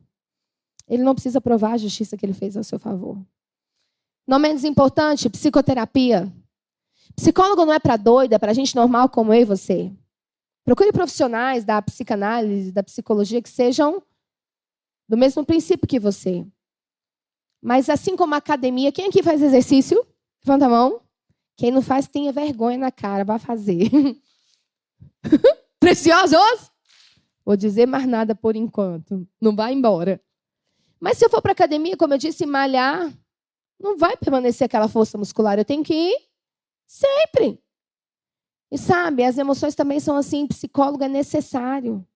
[0.87, 3.19] Ele não precisa provar a justiça que ele fez ao seu favor.
[4.27, 6.33] Não menos importante, psicoterapia.
[7.17, 9.93] Psicólogo não é para doida, é para gente normal como eu e você.
[10.65, 14.03] Procure profissionais da psicanálise, da psicologia que sejam
[15.09, 16.45] do mesmo princípio que você.
[17.63, 20.05] Mas assim como a academia, quem aqui faz exercício?
[20.45, 21.01] Levanta a mão.
[21.57, 23.91] Quem não faz, tenha vergonha na cara, vá fazer.
[25.79, 26.71] Preciosos?
[27.45, 29.27] Vou dizer mais nada por enquanto.
[29.41, 30.21] Não vai embora.
[30.99, 33.13] Mas se eu for para academia, como eu disse, malhar,
[33.79, 35.59] não vai permanecer aquela força muscular.
[35.59, 36.17] Eu tenho que ir
[36.87, 37.61] sempre.
[38.71, 42.07] E sabe, as emoções também são assim, psicólogo é necessário.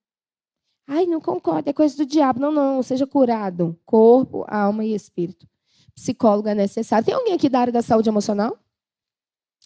[0.86, 2.40] Ai, não concordo, é coisa do diabo.
[2.40, 3.78] Não, não, seja curado.
[3.84, 5.46] Corpo, alma e espírito.
[5.94, 7.04] Psicólogo é necessário.
[7.04, 8.58] Tem alguém aqui da área da saúde emocional?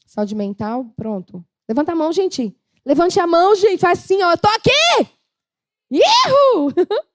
[0.06, 0.84] Saúde mental?
[0.96, 1.44] Pronto.
[1.68, 2.56] Levanta a mão, gente.
[2.84, 3.80] Levante a mão, gente.
[3.80, 4.32] Faz assim, ó.
[4.32, 5.12] Eu tô aqui!
[5.90, 6.72] Erro!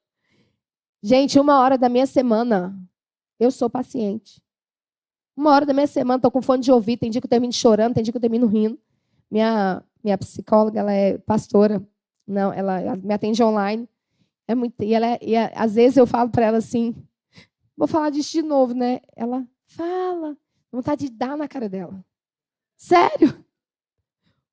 [1.01, 2.75] Gente, uma hora da minha semana,
[3.39, 4.41] eu sou paciente.
[5.37, 7.53] Uma hora da minha semana, estou com fone de ouvido, tem dia que eu termino
[7.53, 8.79] chorando, tem dia que eu termino rindo.
[9.29, 11.87] Minha, minha psicóloga, ela é pastora,
[12.25, 13.87] não, ela, ela me atende online.
[14.47, 16.95] É muito, e, ela é, e é, às vezes eu falo para ela assim,
[17.75, 18.99] vou falar disso de novo, né?
[19.15, 20.35] Ela fala,
[20.71, 22.03] vontade de dar na cara dela.
[22.75, 23.37] Sério?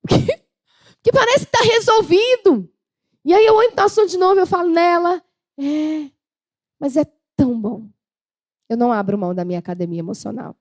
[0.07, 2.71] Que, que parece que está resolvido.
[3.23, 5.19] E aí eu entro no assunto de novo, eu falo nela,
[5.57, 6.11] é,
[6.79, 7.89] mas é tão bom.
[8.69, 10.55] Eu não abro mão da minha academia emocional.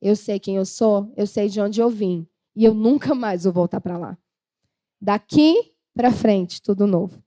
[0.00, 2.26] Eu sei quem eu sou, eu sei de onde eu vim.
[2.54, 4.18] E eu nunca mais vou voltar para lá.
[5.00, 7.22] Daqui para frente, tudo novo.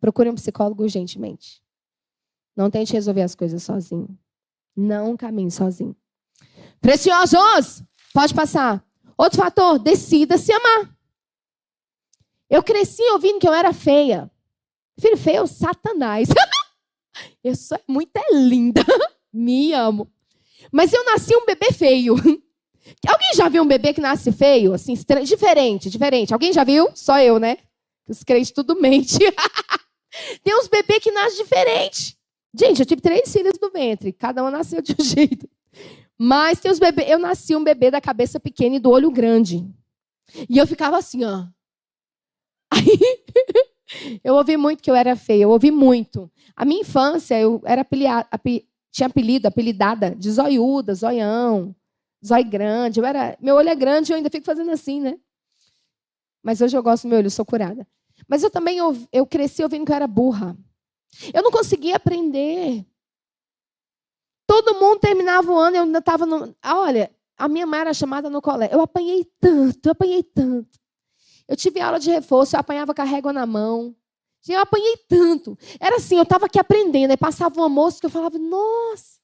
[0.00, 1.62] Procure um psicólogo urgentemente.
[2.56, 4.18] Não tente resolver as coisas sozinho.
[4.76, 5.96] Não caminhe sozinho.
[6.80, 7.82] Preciosos!
[8.12, 8.84] Pode passar.
[9.16, 10.94] Outro fator, decida se amar.
[12.48, 14.30] Eu cresci ouvindo que eu era feia.
[14.98, 16.28] Filho feio, é Satanás.
[17.42, 18.82] Eu sou muito é linda.
[19.32, 20.10] Me amo.
[20.72, 22.14] Mas eu nasci um bebê feio.
[23.06, 24.72] Alguém já viu um bebê que nasce feio?
[24.74, 24.94] Assim,
[25.24, 26.32] diferente, diferente.
[26.32, 26.88] Alguém já viu?
[26.94, 27.58] Só eu, né?
[28.08, 29.18] Os crentes tudo mente.
[30.42, 32.16] Tem uns bebês que nascem diferente.
[32.52, 34.12] Gente, eu tive três filhos do ventre.
[34.12, 35.48] Cada uma nasceu de um jeito.
[36.18, 37.08] Mas tem os bebês.
[37.08, 39.64] Eu nasci um bebê da cabeça pequena e do olho grande.
[40.48, 41.46] E eu ficava assim, ó.
[42.72, 42.98] Aí,
[44.22, 45.44] eu ouvi muito que eu era feia.
[45.44, 46.30] Eu ouvi muito.
[46.54, 48.28] A minha infância, eu era apeliada,
[48.90, 51.74] tinha apelido, apelidada de zoiuda, zoião,
[52.24, 53.00] zói grande.
[53.00, 55.18] Eu era, meu olho é grande, eu ainda fico fazendo assim, né?
[56.42, 57.86] Mas hoje eu gosto do meu olho, sou curada.
[58.26, 60.56] Mas eu também eu, eu cresci ouvindo que eu era burra.
[61.32, 62.84] Eu não conseguia aprender.
[64.46, 66.54] Todo mundo terminava o ano, eu ainda estava no.
[66.64, 68.74] Olha, a minha mãe era chamada no colégio.
[68.74, 70.78] Eu apanhei tanto, eu apanhei tanto.
[71.48, 73.94] Eu tive aula de reforço, eu apanhava com a régua na mão.
[74.48, 75.58] Eu apanhei tanto.
[75.78, 77.10] Era assim, eu estava aqui aprendendo.
[77.10, 79.18] Aí passava uma moça que eu falava, nossa,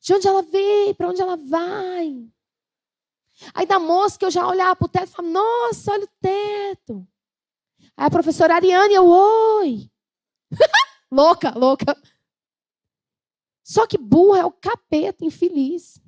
[0.00, 0.94] de onde ela veio?
[0.94, 2.26] Para onde ela vai?
[3.52, 6.08] Aí da moça que eu já olhava para o teto e falava, nossa, olha o
[6.20, 7.06] teto.
[7.96, 9.90] Aí a professora Ariane, eu, oi.
[11.12, 11.96] louca, louca.
[13.62, 16.00] Só que burra é o capeta infeliz.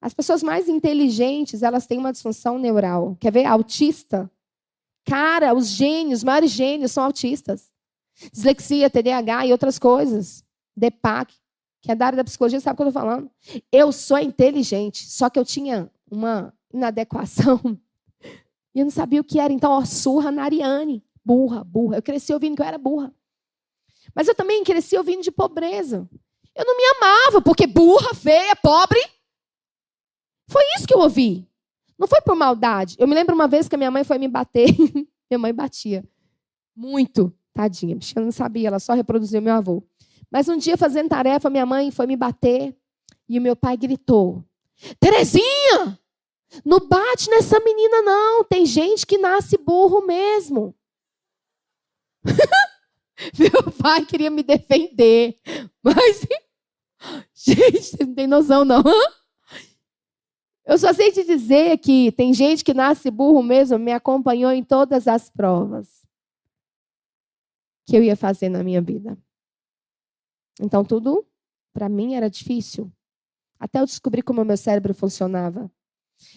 [0.00, 3.16] As pessoas mais inteligentes, elas têm uma disfunção neural.
[3.20, 3.44] Quer ver?
[3.46, 4.30] Autista
[5.04, 7.70] Cara, os gênios, os maiores gênios são autistas.
[8.32, 10.44] Dislexia, TDAH e outras coisas.
[10.76, 11.34] DEPAC.
[11.80, 13.30] que é da área da psicologia, sabe o que eu estou falando?
[13.70, 17.60] Eu sou inteligente, só que eu tinha uma inadequação
[18.74, 19.52] e eu não sabia o que era.
[19.52, 21.04] Então, ó, surra na Ariane.
[21.24, 21.96] Burra, burra.
[21.96, 23.12] Eu cresci ouvindo que eu era burra.
[24.14, 26.08] Mas eu também cresci ouvindo de pobreza.
[26.54, 29.00] Eu não me amava, porque burra, feia, pobre.
[30.48, 31.48] Foi isso que eu ouvi.
[32.02, 32.96] Não foi por maldade.
[32.98, 34.66] Eu me lembro uma vez que a minha mãe foi me bater.
[35.30, 36.04] minha mãe batia.
[36.74, 37.32] Muito.
[37.54, 37.96] Tadinha.
[38.16, 39.84] Eu não sabia, ela só reproduziu meu avô.
[40.28, 42.76] Mas um dia, fazendo tarefa, minha mãe foi me bater.
[43.28, 44.44] E o meu pai gritou:
[44.98, 45.96] Terezinha!
[46.64, 48.42] Não bate nessa menina, não.
[48.42, 50.74] Tem gente que nasce burro mesmo.
[53.38, 55.38] Meu pai queria me defender.
[55.80, 56.26] Mas,
[57.32, 58.82] gente, não tem noção, não.
[60.64, 64.62] Eu só sei te dizer que tem gente que nasce burro mesmo, me acompanhou em
[64.62, 66.06] todas as provas
[67.84, 69.18] que eu ia fazer na minha vida.
[70.60, 71.26] Então, tudo,
[71.72, 72.92] para mim, era difícil.
[73.58, 75.70] Até eu descobrir como o meu cérebro funcionava.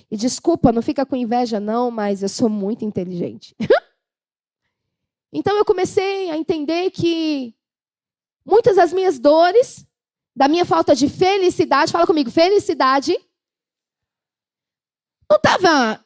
[0.10, 3.56] E desculpa, não fica com inveja, não, mas eu sou muito inteligente.
[5.32, 7.56] então eu comecei a entender que
[8.46, 9.88] muitas das minhas dores,
[10.36, 13.16] da minha falta de felicidade, fala comigo, felicidade,
[15.30, 16.04] não estava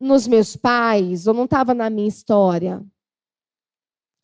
[0.00, 2.84] nos meus pais, ou não estava na minha história.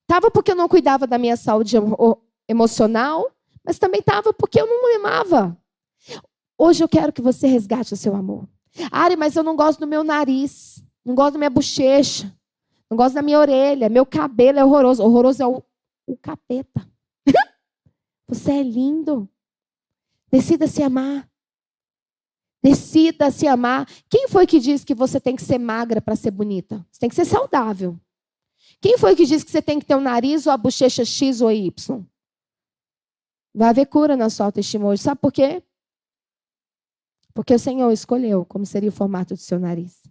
[0.02, 1.76] Estava porque eu não cuidava da minha saúde
[2.48, 3.30] emocional,
[3.64, 5.56] mas também estava porque eu não me amava.
[6.56, 8.48] Hoje eu quero que você resgate o seu amor.
[8.90, 12.34] Ari, mas eu não gosto do meu nariz, não gosto da minha bochecha,
[12.90, 15.02] não gosto da minha orelha, meu cabelo é horroroso.
[15.02, 15.62] Horroroso é o,
[16.06, 16.88] o capeta.
[18.26, 19.28] Você é lindo.
[20.30, 21.28] Decida se amar.
[22.62, 23.86] Decida se amar.
[24.08, 26.84] Quem foi que disse que você tem que ser magra para ser bonita?
[26.90, 27.98] Você tem que ser saudável.
[28.80, 31.40] Quem foi que disse que você tem que ter um nariz ou a bochecha X
[31.40, 32.04] ou Y?
[33.54, 35.02] Vai haver cura na sua autoestima hoje.
[35.02, 35.62] Sabe por quê?
[37.34, 40.02] Porque o Senhor escolheu como seria o formato do seu nariz.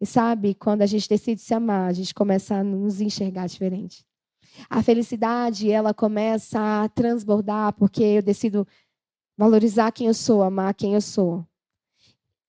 [0.00, 4.04] E sabe, quando a gente decide se amar, a gente começa a nos enxergar diferente.
[4.68, 8.66] A felicidade, ela começa a transbordar porque eu decido
[9.36, 11.46] valorizar quem eu sou, amar quem eu sou.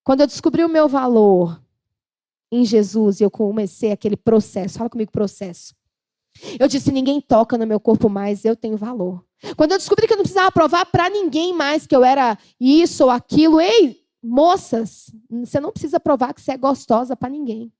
[0.04, 1.62] Quando eu descobri o meu valor
[2.52, 5.74] em Jesus e eu comecei aquele processo, fala comigo processo.
[6.60, 9.24] Eu disse: ninguém toca no meu corpo mais, eu tenho valor.
[9.56, 13.04] Quando eu descobri que eu não precisava provar para ninguém mais que eu era isso
[13.04, 17.72] ou aquilo, ei, moças, você não precisa provar que você é gostosa para ninguém.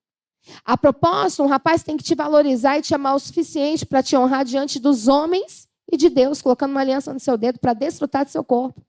[0.66, 4.16] A propósito, um rapaz tem que te valorizar e te amar o suficiente para te
[4.18, 8.26] honrar diante dos homens e de Deus, colocando uma aliança no seu dedo para desfrutar
[8.26, 8.84] do seu corpo.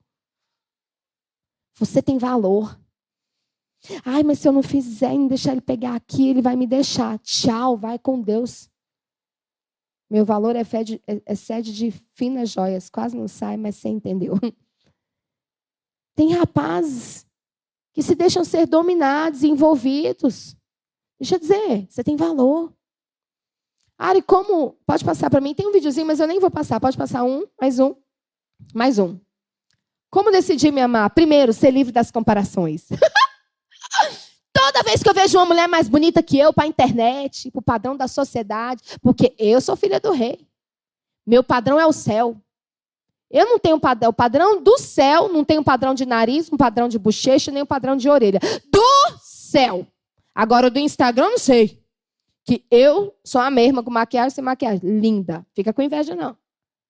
[1.77, 2.79] Você tem valor.
[4.03, 6.65] Ai, mas se eu não fizer e não deixar ele pegar aqui, ele vai me
[6.65, 7.19] deixar.
[7.19, 8.69] Tchau, vai com Deus.
[10.09, 12.89] Meu valor é, fede, é, é sede de finas joias.
[12.89, 14.33] Quase não sai, mas você entendeu.
[16.15, 17.27] Tem rapazes
[17.93, 20.55] que se deixam ser dominados envolvidos.
[21.19, 22.73] Deixa eu dizer, você tem valor.
[23.97, 24.73] Ari, como.
[24.85, 25.53] Pode passar para mim?
[25.53, 26.79] Tem um videozinho, mas eu nem vou passar.
[26.79, 27.95] Pode passar um, mais um,
[28.73, 29.17] mais um.
[30.15, 31.09] Como decidir me amar?
[31.09, 32.87] Primeiro, ser livre das comparações.
[34.53, 37.59] Toda vez que eu vejo uma mulher mais bonita que eu para a internet, para
[37.59, 40.47] o padrão da sociedade, porque eu sou filha do rei.
[41.27, 42.37] Meu padrão é o céu.
[43.29, 44.09] Eu não tenho padrão.
[44.09, 47.63] O padrão do céu não tem um padrão de nariz, um padrão de bochecha, nem
[47.63, 48.39] um padrão de orelha.
[48.71, 49.85] Do céu.
[50.33, 51.83] Agora, do Instagram, não sei.
[52.45, 54.79] Que eu sou a mesma com maquiagem sem maquiagem.
[54.81, 55.45] Linda.
[55.53, 56.37] Fica com inveja, não.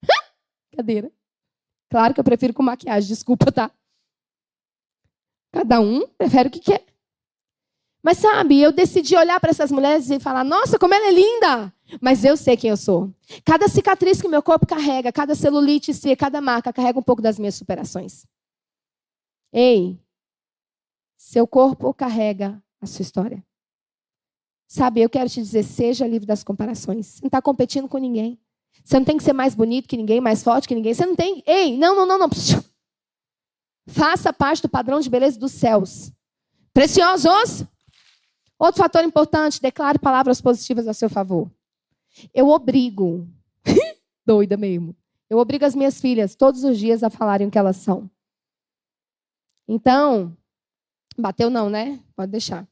[0.77, 1.11] Cadeira.
[1.89, 3.71] Claro que eu prefiro com maquiagem, desculpa, tá?
[5.51, 6.85] Cada um prefere o que quer.
[8.03, 11.73] Mas sabe, eu decidi olhar para essas mulheres e falar: nossa, como ela é linda!
[12.01, 13.11] Mas eu sei quem eu sou.
[13.43, 17.55] Cada cicatriz que meu corpo carrega, cada celulite, cada marca, carrega um pouco das minhas
[17.55, 18.27] superações.
[19.51, 19.99] Ei,
[21.17, 23.43] seu corpo carrega a sua história.
[24.67, 27.19] Sabe, eu quero te dizer: seja livre das comparações.
[27.21, 28.39] Não está competindo com ninguém.
[28.85, 30.93] Você não tem que ser mais bonito que ninguém, mais forte que ninguém.
[30.93, 31.41] Você não tem.
[31.47, 32.29] Ei, não, não, não, não.
[33.87, 36.11] Faça parte do padrão de beleza dos céus.
[36.71, 37.65] Preciosos.
[38.59, 41.49] Outro fator importante, declare palavras positivas a seu favor.
[42.31, 43.27] Eu obrigo,
[44.25, 44.95] doida mesmo,
[45.29, 48.09] eu obrigo as minhas filhas todos os dias a falarem o que elas são.
[49.67, 50.37] Então,
[51.17, 51.99] bateu não, né?
[52.15, 52.67] Pode deixar.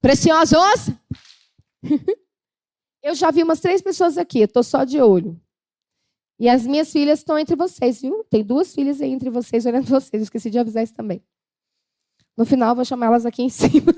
[0.00, 0.90] Preciosos!
[3.02, 5.40] eu já vi umas três pessoas aqui, eu tô só de olho.
[6.38, 8.24] E as minhas filhas estão entre vocês, viu?
[8.24, 10.22] Tem duas filhas aí entre vocês, olhando vocês.
[10.22, 11.22] esqueci de avisar isso também.
[12.36, 13.94] No final, vou chamar elas aqui em cima.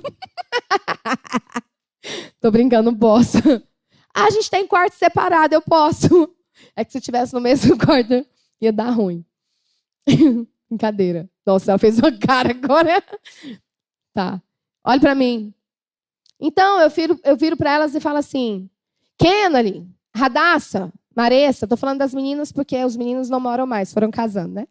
[2.40, 3.38] Tô brincando, posso.
[4.14, 6.32] Ah, a gente tem quarto separado, eu posso.
[6.76, 8.24] É que se tivesse no mesmo quarto,
[8.60, 9.24] ia dar ruim.
[10.68, 11.28] Brincadeira.
[11.44, 13.02] Nossa, ela fez uma cara agora.
[14.14, 14.40] Tá.
[14.84, 15.52] Olha para mim.
[16.40, 18.70] Então, eu viro, eu viro para elas e falo assim:
[19.18, 24.54] Kennedy, Radassa, Maressa, tô falando das meninas porque os meninos não moram mais, foram casando,
[24.54, 24.68] né?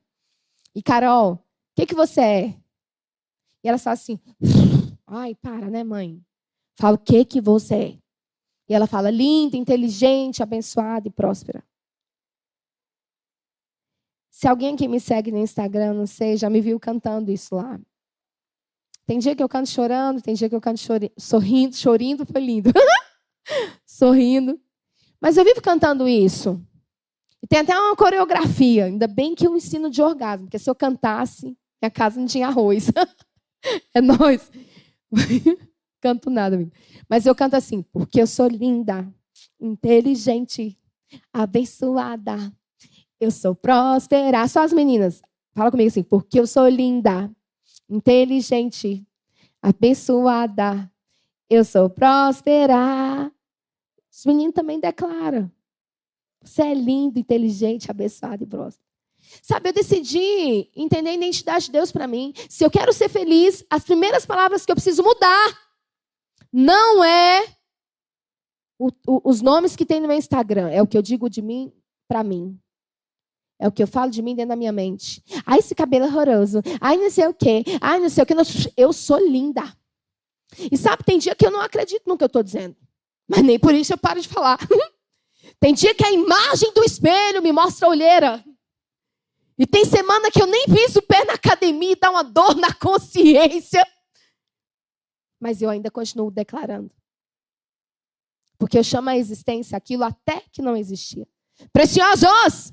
[0.74, 1.40] E Carol, o
[1.76, 2.46] que, que você é?
[3.62, 4.18] E ela fala assim:
[5.06, 6.24] Ai, para, né, mãe?
[6.80, 7.98] Fala, o que, que você é?
[8.70, 11.62] E ela fala: linda, inteligente, abençoada e próspera.
[14.32, 17.78] Se alguém que me segue no Instagram, não sei, já me viu cantando isso lá.
[19.06, 22.40] Tem dia que eu canto chorando, tem dia que eu canto chori sorrindo, chorindo, foi
[22.40, 22.72] lindo.
[23.86, 24.58] sorrindo.
[25.22, 26.62] Mas eu vivo cantando isso.
[27.42, 28.86] E tem até uma coreografia.
[28.86, 32.48] Ainda bem que eu ensino de orgasmo, porque se eu cantasse, minha casa não tinha
[32.48, 32.92] arroz.
[33.94, 34.52] é nós.
[36.02, 36.72] Canto nada, amigo.
[37.10, 39.12] Mas eu canto assim, porque eu sou linda,
[39.60, 40.78] inteligente,
[41.34, 42.38] abençoada,
[43.20, 44.48] eu sou próspera.
[44.48, 45.22] Só as meninas.
[45.56, 47.32] Fala comigo assim, porque eu sou linda,
[47.90, 49.06] inteligente,
[49.62, 50.92] abençoada.
[51.50, 53.32] Eu sou próspera.
[54.18, 55.52] Os meninos também declaram.
[56.42, 58.88] Você é lindo, inteligente, abençoado e próspero.
[59.44, 62.34] Sabe, eu decidi entender a identidade de Deus para mim.
[62.50, 65.60] Se eu quero ser feliz, as primeiras palavras que eu preciso mudar
[66.52, 67.46] não é
[68.80, 70.70] o, o, os nomes que tem no meu Instagram.
[70.70, 71.72] É o que eu digo de mim
[72.08, 72.60] para mim.
[73.60, 75.24] É o que eu falo de mim dentro da minha mente.
[75.46, 76.62] Ai, esse cabelo é horroroso.
[76.82, 77.64] Ai, não sei o quê.
[77.82, 78.34] Ai, não sei o quê.
[78.76, 79.62] Eu sou linda.
[80.72, 82.76] E sabe, tem dia que eu não acredito no que eu estou dizendo.
[83.28, 84.58] Mas nem por isso eu paro de falar.
[85.60, 88.46] tem dia que a imagem do espelho me mostra a olheira.
[89.58, 92.56] E tem semana que eu nem piso o pé na academia e dá uma dor
[92.56, 93.86] na consciência.
[95.40, 96.92] Mas eu ainda continuo declarando.
[98.58, 101.28] Porque eu chamo a existência aquilo até que não existia.
[101.74, 102.72] Preciosos!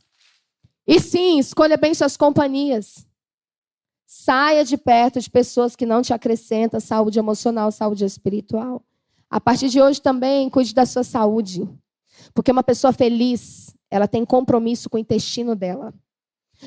[0.86, 3.06] E sim, escolha bem suas companhias.
[4.06, 8.84] Saia de perto de pessoas que não te acrescentam saúde emocional, saúde espiritual.
[9.34, 11.68] A partir de hoje também cuide da sua saúde.
[12.32, 15.92] Porque uma pessoa feliz, ela tem compromisso com o intestino dela.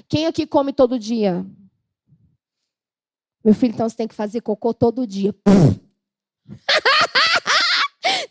[0.09, 1.45] Quem aqui come todo dia?
[3.41, 5.33] Meu filho, então você tem que fazer cocô todo dia.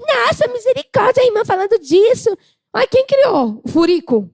[0.06, 2.36] Nossa, misericórdia, a irmã falando disso.
[2.74, 4.28] Ai, quem criou o furico?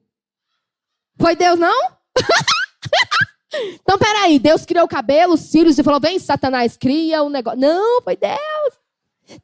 [1.17, 1.91] Foi Deus, não?
[3.79, 7.57] então, peraí, Deus criou o cabelo, os cílios e falou: vem, Satanás, cria um negócio.
[7.57, 8.82] Não, foi Deus.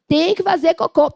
[0.08, 1.12] Tem que fazer cocô.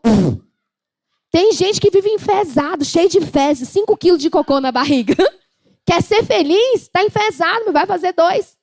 [1.32, 5.16] Tem gente que vive enfesado, cheio de fezes, 5 quilos de cocô na barriga.
[5.86, 6.84] Quer ser feliz?
[6.84, 8.58] Está enfesado, vai fazer dois.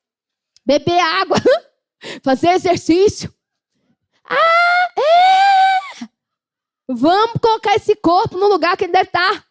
[0.64, 1.36] Beber água,
[2.22, 3.32] fazer exercício.
[4.24, 6.08] Ah, é!
[6.88, 9.44] Vamos colocar esse corpo no lugar que ele deve estar.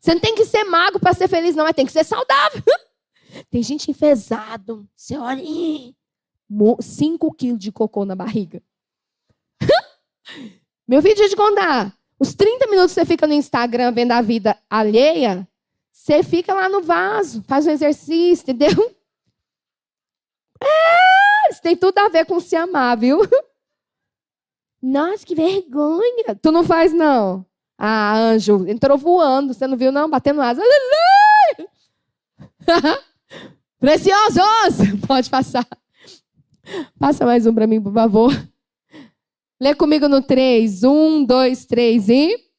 [0.00, 2.62] Você não tem que ser magro para ser feliz, não, mas tem que ser saudável.
[3.50, 4.86] Tem gente enfesado.
[4.94, 5.42] Você olha,
[6.80, 8.62] 5 quilos de cocô na barriga.
[10.86, 11.96] Meu vídeo de contar.
[12.18, 15.46] Os 30 minutos que você fica no Instagram vendo a vida alheia,
[15.92, 18.70] você fica lá no vaso, faz um exercício, entendeu?
[20.64, 23.18] É, isso tem tudo a ver com se amar, viu?
[24.80, 26.36] Nossa, que vergonha.
[26.40, 27.44] Tu não faz, não?
[27.76, 29.52] Ah, anjo, entrou voando.
[29.52, 30.08] Você não viu, não?
[30.08, 30.62] Batendo asa.
[33.80, 35.00] Preciosos!
[35.04, 35.66] Pode passar.
[36.96, 38.32] Passa mais um para mim, por favor.
[39.62, 40.82] Lê comigo no 3.
[40.82, 42.50] 1, 2, 3 e.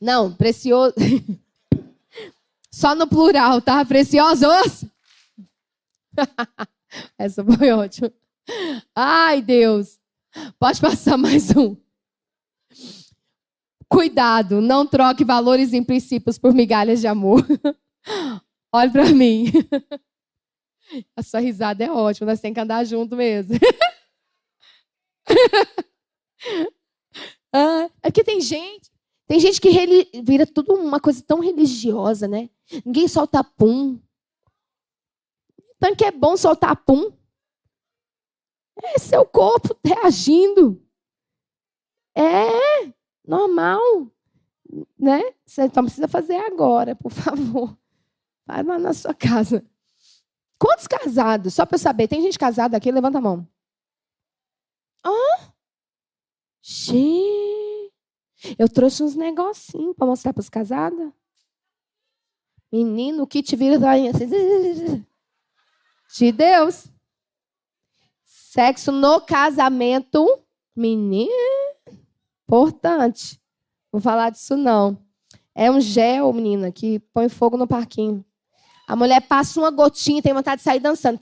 [0.00, 0.94] Não, precioso.
[2.70, 3.84] Só no plural, tá?
[3.84, 4.84] Preciosos.
[7.18, 8.12] Essa foi ótima.
[8.94, 9.98] Ai, Deus.
[10.56, 11.76] Pode passar mais um.
[13.88, 17.44] Cuidado, não troque valores e princípios por migalhas de amor.
[18.72, 19.46] Olhe para mim.
[21.16, 23.56] A sua risada é ótima, nós temos que andar junto mesmo.
[27.52, 28.90] ah, é que tem gente,
[29.26, 29.68] tem gente que
[30.22, 32.48] vira tudo uma coisa tão religiosa, né?
[32.84, 34.00] Ninguém solta pum.
[35.78, 37.12] Tanto que é bom soltar pum.
[38.82, 40.82] É seu corpo reagindo.
[42.16, 42.48] É
[43.26, 43.80] normal.
[44.98, 45.34] Né?
[45.44, 47.76] Você não precisa fazer agora, por favor.
[48.46, 49.64] Vai lá na sua casa.
[50.58, 51.54] Quantos casados?
[51.54, 52.08] Só para eu saber.
[52.08, 52.90] Tem gente casada aqui?
[52.90, 53.48] Levanta a mão.
[55.04, 55.52] Ah?
[56.60, 57.92] Gente.
[58.58, 61.12] Eu trouxe uns negocinhos para mostrar para os casados.
[62.70, 63.76] Menino, o que te vira
[64.10, 65.04] assim.
[66.16, 66.90] De Deus.
[68.24, 70.26] Sexo no casamento,
[70.74, 71.30] menino,
[72.42, 73.40] importante.
[73.92, 74.98] Vou falar disso não.
[75.54, 78.24] É um gel, menina, que põe fogo no parquinho.
[78.88, 81.18] A mulher passa uma gotinha e tem vontade de sair dançando.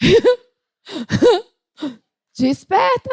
[2.34, 3.10] Desperta.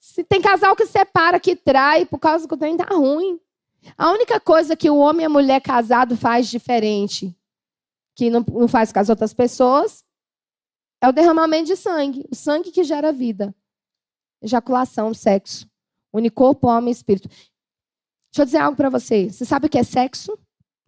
[0.00, 3.38] Se tem casal que separa, que trai, por causa que o trem tá ruim.
[3.96, 7.32] A única coisa que o homem e a mulher casado faz diferente,
[8.16, 10.04] que não, não faz com as outras pessoas,
[11.00, 12.26] é o derramamento de sangue.
[12.28, 13.54] O sangue que gera vida.
[14.42, 15.70] Ejaculação, sexo.
[16.12, 17.28] Unicorpo, alma e espírito.
[17.28, 19.30] Deixa eu dizer algo para você.
[19.30, 20.36] Você sabe o que é sexo?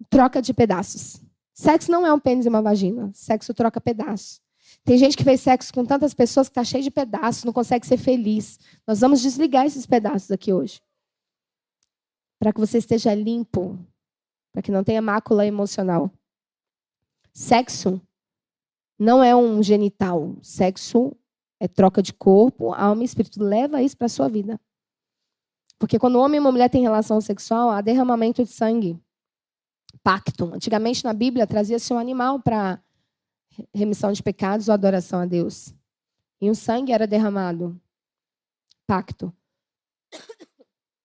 [0.08, 1.20] Troca de pedaços.
[1.52, 3.10] Sexo não é um pênis e uma vagina.
[3.12, 4.40] Sexo troca pedaços.
[4.84, 7.86] Tem gente que fez sexo com tantas pessoas que está cheio de pedaços, não consegue
[7.86, 8.58] ser feliz.
[8.86, 10.80] Nós vamos desligar esses pedaços aqui hoje.
[12.38, 13.78] Para que você esteja limpo.
[14.52, 16.10] Para que não tenha mácula emocional.
[17.32, 18.00] Sexo
[18.98, 20.36] não é um genital.
[20.42, 21.14] Sexo
[21.58, 23.42] é troca de corpo, alma e espírito.
[23.42, 24.58] Leva isso para a sua vida.
[25.78, 28.98] Porque quando o homem e uma mulher têm relação sexual, há derramamento de sangue.
[30.02, 30.52] Pacto.
[30.54, 32.82] Antigamente na Bíblia trazia-se um animal para
[33.74, 35.74] remissão de pecados ou adoração a Deus.
[36.40, 37.80] E o sangue era derramado.
[38.86, 39.32] Pacto.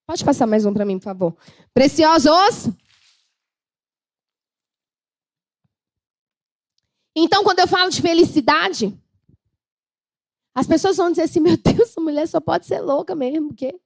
[0.06, 1.36] Pode passar mais um para mim, por favor.
[1.74, 2.70] Preciosos.
[7.14, 8.96] Então, quando eu falo de felicidade,
[10.54, 13.78] as pessoas vão dizer assim: meu Deus, essa mulher só pode ser louca mesmo, porque.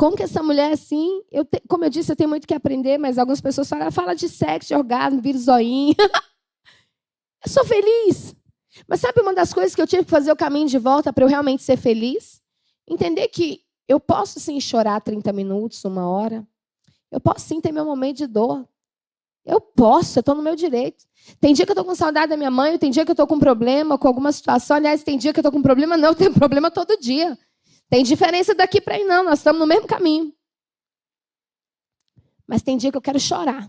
[0.00, 1.22] Como que essa mulher é assim?
[1.30, 4.14] Eu te, como eu disse, eu tenho muito que aprender, mas algumas pessoas falam, fala
[4.14, 5.94] de sexo, de orgasmo, vira zoinho.
[7.44, 8.34] eu sou feliz.
[8.88, 11.22] Mas sabe uma das coisas que eu tive que fazer o caminho de volta para
[11.22, 12.40] eu realmente ser feliz?
[12.88, 16.48] Entender que eu posso sim chorar 30 minutos, uma hora.
[17.12, 18.66] Eu posso sim ter meu momento de dor.
[19.44, 21.04] Eu posso, eu estou no meu direito.
[21.38, 23.26] Tem dia que eu estou com saudade da minha mãe, tem dia que eu estou
[23.26, 24.78] com problema com alguma situação.
[24.78, 27.36] Aliás, tem dia que eu estou com problema, não, eu tenho problema todo dia.
[27.90, 30.32] Tem diferença daqui para aí, não, nós estamos no mesmo caminho.
[32.46, 33.68] Mas tem dia que eu quero chorar.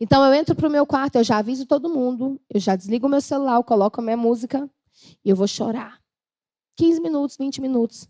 [0.00, 3.06] Então eu entro para o meu quarto, eu já aviso todo mundo, eu já desligo
[3.06, 4.68] o meu celular, eu coloco a minha música
[5.22, 6.00] e eu vou chorar.
[6.76, 8.08] 15 minutos, 20 minutos.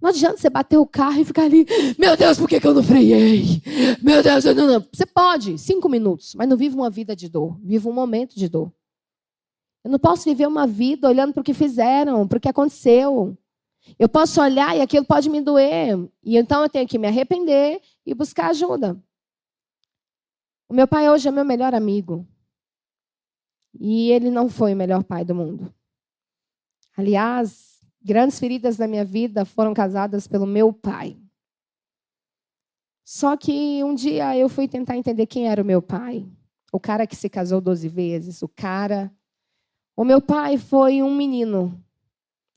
[0.00, 1.66] Não adianta você bater o carro e ficar ali,
[1.98, 3.62] meu Deus, por que, que eu não freiei?
[4.02, 4.86] Meu Deus, eu não, não.
[4.92, 8.46] Você pode, cinco minutos, mas não vive uma vida de dor, vive um momento de
[8.46, 8.70] dor.
[9.82, 13.36] Eu não posso viver uma vida olhando para o que fizeram, para o que aconteceu.
[13.98, 15.96] Eu posso olhar e aquilo pode me doer.
[16.22, 19.00] E então eu tenho que me arrepender e buscar ajuda.
[20.68, 22.26] O meu pai hoje é meu melhor amigo.
[23.78, 25.72] E ele não foi o melhor pai do mundo.
[26.96, 27.76] Aliás,
[28.06, 31.18] Grandes feridas da minha vida foram causadas pelo meu pai.
[33.04, 36.24] Só que um dia eu fui tentar entender quem era o meu pai.
[36.72, 39.12] O cara que se casou 12 vezes, o cara.
[39.96, 41.84] O meu pai foi um menino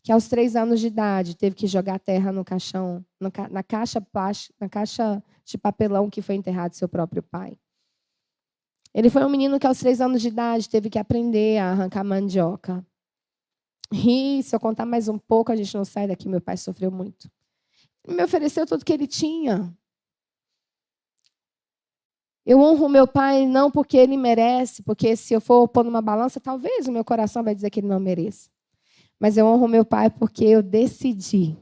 [0.01, 4.05] que aos três anos de idade teve que jogar terra no caixão, na caixa,
[4.59, 7.57] na caixa de papelão que foi enterrado seu próprio pai.
[8.93, 12.03] Ele foi um menino que aos três anos de idade teve que aprender a arrancar
[12.03, 12.85] mandioca.
[13.91, 16.27] E se eu contar mais um pouco, a gente não sai daqui.
[16.27, 17.29] Meu pai sofreu muito.
[18.05, 19.75] Ele me ofereceu tudo que ele tinha.
[22.45, 26.39] Eu honro meu pai não porque ele merece, porque se eu for pôr numa balança,
[26.39, 28.49] talvez o meu coração vai dizer que ele não merece.
[29.19, 31.57] Mas eu honro meu pai porque eu decidi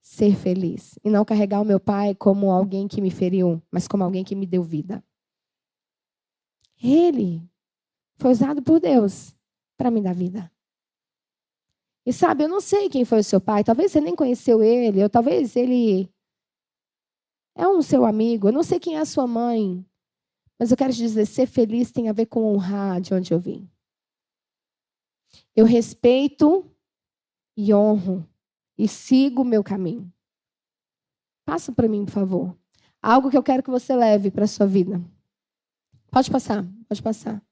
[0.00, 4.02] ser feliz e não carregar o meu pai como alguém que me feriu, mas como
[4.02, 5.02] alguém que me deu vida.
[6.82, 7.40] Ele
[8.16, 9.34] foi usado por Deus
[9.76, 10.50] para me dar vida.
[12.04, 15.02] E sabe, eu não sei quem foi o seu pai, talvez você nem conheceu ele,
[15.02, 16.12] ou talvez ele
[17.54, 19.86] é um seu amigo, eu não sei quem é a sua mãe.
[20.58, 23.38] Mas eu quero te dizer, ser feliz tem a ver com honrar de onde eu
[23.38, 23.70] vim.
[25.54, 26.71] Eu respeito
[27.56, 28.28] e honro
[28.76, 30.12] e sigo o meu caminho.
[31.44, 32.56] Passa para mim, por favor.
[33.00, 35.02] Algo que eu quero que você leve para a sua vida.
[36.10, 37.42] Pode passar, pode passar.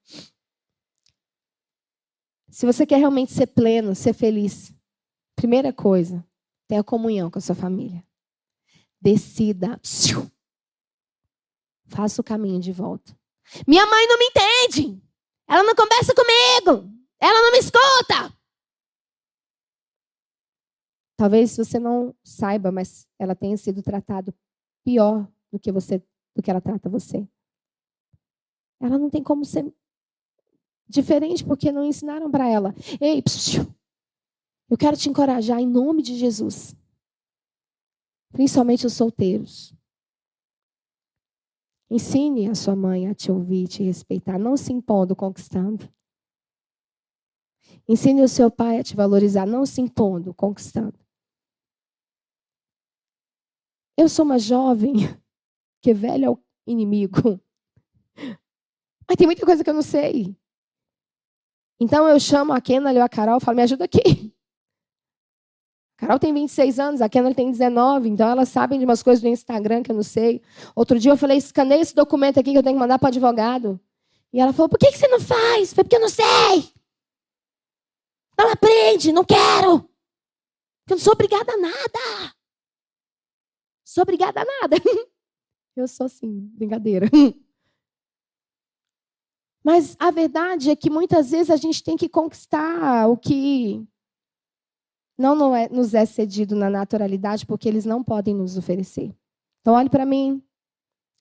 [2.51, 4.75] Se você quer realmente ser pleno, ser feliz,
[5.35, 6.25] primeira coisa,
[6.69, 8.05] tenha comunhão com a sua família.
[9.01, 9.81] Decida.
[11.87, 13.17] Faça o caminho de volta.
[13.67, 15.03] Minha mãe não me entende.
[15.49, 16.89] Ela não conversa comigo.
[17.19, 18.40] Ela não me escuta.
[21.21, 24.35] Talvez você não saiba, mas ela tenha sido tratada
[24.83, 26.03] pior do que você,
[26.35, 27.29] do que ela trata você.
[28.81, 29.71] Ela não tem como ser
[30.89, 32.75] diferente porque não ensinaram para ela.
[32.99, 33.67] Ei, psiu,
[34.71, 36.75] eu quero te encorajar em nome de Jesus.
[38.33, 39.75] Principalmente os solteiros.
[41.91, 45.87] Ensine a sua mãe a te ouvir, te respeitar, não se impondo, conquistando.
[47.87, 50.99] Ensine o seu pai a te valorizar, não se impondo, conquistando.
[53.97, 54.95] Eu sou uma jovem
[55.83, 57.41] que velho é o inimigo.
[59.09, 60.37] Mas tem muita coisa que eu não sei.
[61.81, 64.33] Então eu chamo a Kenna ou a Carol e falo, me ajuda aqui.
[65.97, 69.23] A Carol tem 26 anos, a Kenna tem 19, então elas sabem de umas coisas
[69.23, 70.43] do Instagram que eu não sei.
[70.77, 73.81] Outro dia eu falei, escaneia esse documento aqui que eu tenho que mandar para advogado.
[74.33, 75.73] E ela falou, por que, que você não faz?
[75.73, 76.71] Foi porque eu não sei.
[78.39, 79.89] Não aprende, não quero.
[80.89, 82.35] Eu não sou obrigada a nada.
[83.91, 84.77] Sou obrigada a nada.
[85.75, 87.11] Eu sou sim, brincadeira.
[89.65, 93.85] Mas a verdade é que muitas vezes a gente tem que conquistar o que
[95.19, 99.13] não, não é, nos é cedido na naturalidade, porque eles não podem nos oferecer.
[99.61, 100.41] Então, olhe para mim.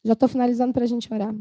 [0.03, 1.35] Já estou finalizando para a gente orar.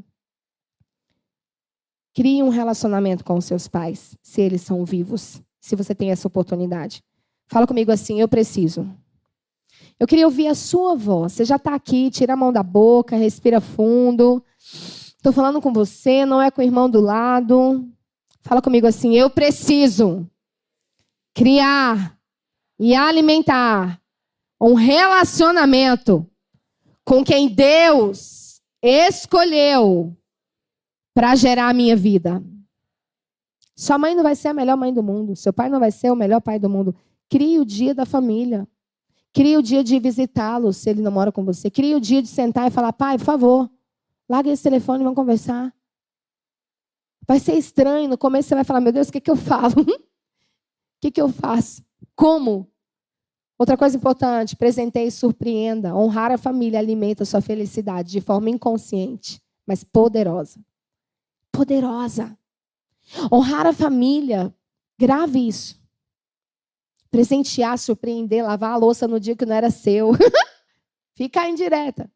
[2.14, 6.26] Crie um relacionamento com os seus pais, se eles são vivos, se você tem essa
[6.26, 7.04] oportunidade.
[7.48, 8.90] Fala comigo assim: eu preciso.
[9.98, 11.32] Eu queria ouvir a sua voz.
[11.32, 14.42] Você já está aqui, tira a mão da boca, respira fundo.
[14.58, 17.88] Estou falando com você, não é com o irmão do lado.
[18.42, 20.28] Fala comigo assim: eu preciso
[21.34, 22.16] criar
[22.78, 24.00] e alimentar
[24.60, 26.26] um relacionamento
[27.04, 30.16] com quem Deus escolheu
[31.14, 32.42] para gerar a minha vida.
[33.74, 36.10] Sua mãe não vai ser a melhor mãe do mundo, seu pai não vai ser
[36.10, 36.94] o melhor pai do mundo.
[37.28, 38.66] Crie o dia da família.
[39.32, 41.70] Crie o dia de visitá-lo, se ele não mora com você.
[41.70, 43.70] Crie o dia de sentar e falar: pai, por favor,
[44.28, 45.72] larga esse telefone e vamos conversar.
[47.26, 48.08] Vai ser estranho.
[48.08, 49.74] No começo você vai falar: meu Deus, o que, que eu falo?
[50.98, 51.80] O que, que eu faço?
[52.16, 52.68] Como?
[53.56, 55.94] Outra coisa importante: presenteie e surpreenda.
[55.94, 60.60] Honrar a família alimenta a sua felicidade de forma inconsciente, mas poderosa.
[61.52, 62.36] Poderosa.
[63.32, 64.54] Honrar a família,
[64.98, 65.80] grave isso.
[67.10, 70.12] Presentear, surpreender, lavar a louça no dia que não era seu.
[71.14, 72.10] Ficar indireta.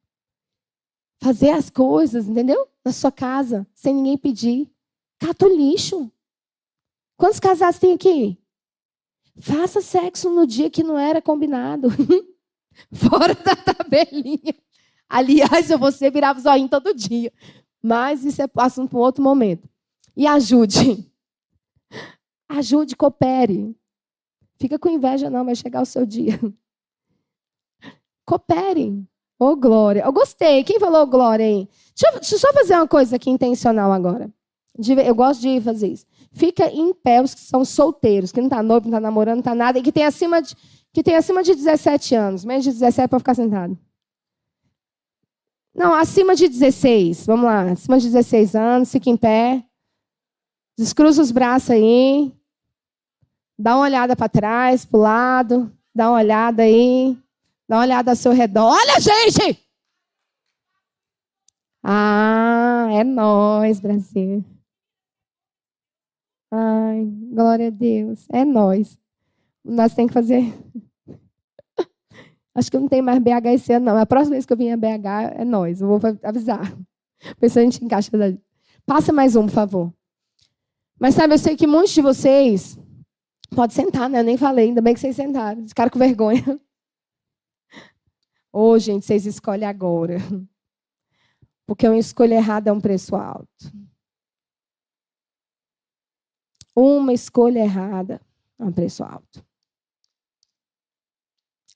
[1.23, 2.69] Fazer as coisas, entendeu?
[2.85, 4.71] Na sua casa, sem ninguém pedir.
[5.19, 6.11] Cata o lixo.
[7.17, 8.39] Quantos casais tem aqui?
[9.39, 11.89] Faça sexo no dia que não era combinado.
[12.93, 14.55] Fora da tabelinha.
[15.09, 17.33] Aliás, eu você virava o zoinho todo dia.
[17.83, 19.69] Mas isso é assunto para um outro momento.
[20.17, 21.11] E ajude.
[22.49, 23.75] Ajude, coopere.
[24.63, 26.39] Fica com inveja, não, vai chegar o seu dia.
[28.25, 29.09] Cooperem.
[29.37, 30.05] Ô, oh, glória.
[30.05, 30.63] Eu gostei.
[30.63, 31.69] Quem falou glória aí?
[31.97, 34.33] Deixa eu, deixa eu só fazer uma coisa aqui intencional agora.
[35.05, 36.07] Eu gosto de fazer isso.
[36.31, 39.41] Fica em pé os que são solteiros, que não está noivo, não está namorando, não
[39.41, 40.55] está nada, e que tem, acima de,
[40.93, 42.45] que tem acima de 17 anos.
[42.45, 43.77] Menos de 17 para ficar sentado.
[45.75, 47.27] Não, acima de 16.
[47.27, 47.63] Vamos lá.
[47.63, 49.65] Acima de 16 anos, fica em pé.
[50.79, 52.33] Descruza os braços aí.
[53.59, 55.73] Dá uma olhada para trás, para o lado.
[55.95, 57.17] Dá uma olhada aí.
[57.69, 58.73] Dá uma olhada ao seu redor.
[58.73, 59.63] Olha, gente!
[61.83, 64.45] Ah, é nós, Brasil.
[66.51, 68.27] Ai, glória a Deus.
[68.31, 68.99] É nós.
[69.65, 70.55] Nós temos que fazer.
[72.55, 73.97] Acho que não tenho mais BH esse ano, não.
[73.97, 75.81] A próxima vez que eu vim a BH é nós.
[75.81, 76.77] Eu vou avisar.
[77.49, 78.11] Se a gente encaixa.
[78.85, 79.93] Passa mais um, por favor.
[80.99, 82.79] Mas sabe, eu sei que muitos de vocês
[83.55, 84.21] Pode sentar, né?
[84.21, 85.67] Eu nem falei, ainda bem que vocês sentaram.
[85.69, 86.61] Ficaram com vergonha.
[88.53, 90.17] Ô, oh, gente, vocês escolhem agora.
[91.67, 93.73] Porque uma escolha errada é um preço alto.
[96.75, 98.21] Uma escolha errada
[98.59, 99.45] é um preço alto.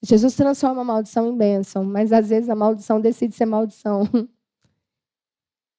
[0.03, 4.03] Jesus transforma a maldição em bênção, mas às vezes a maldição decide ser maldição.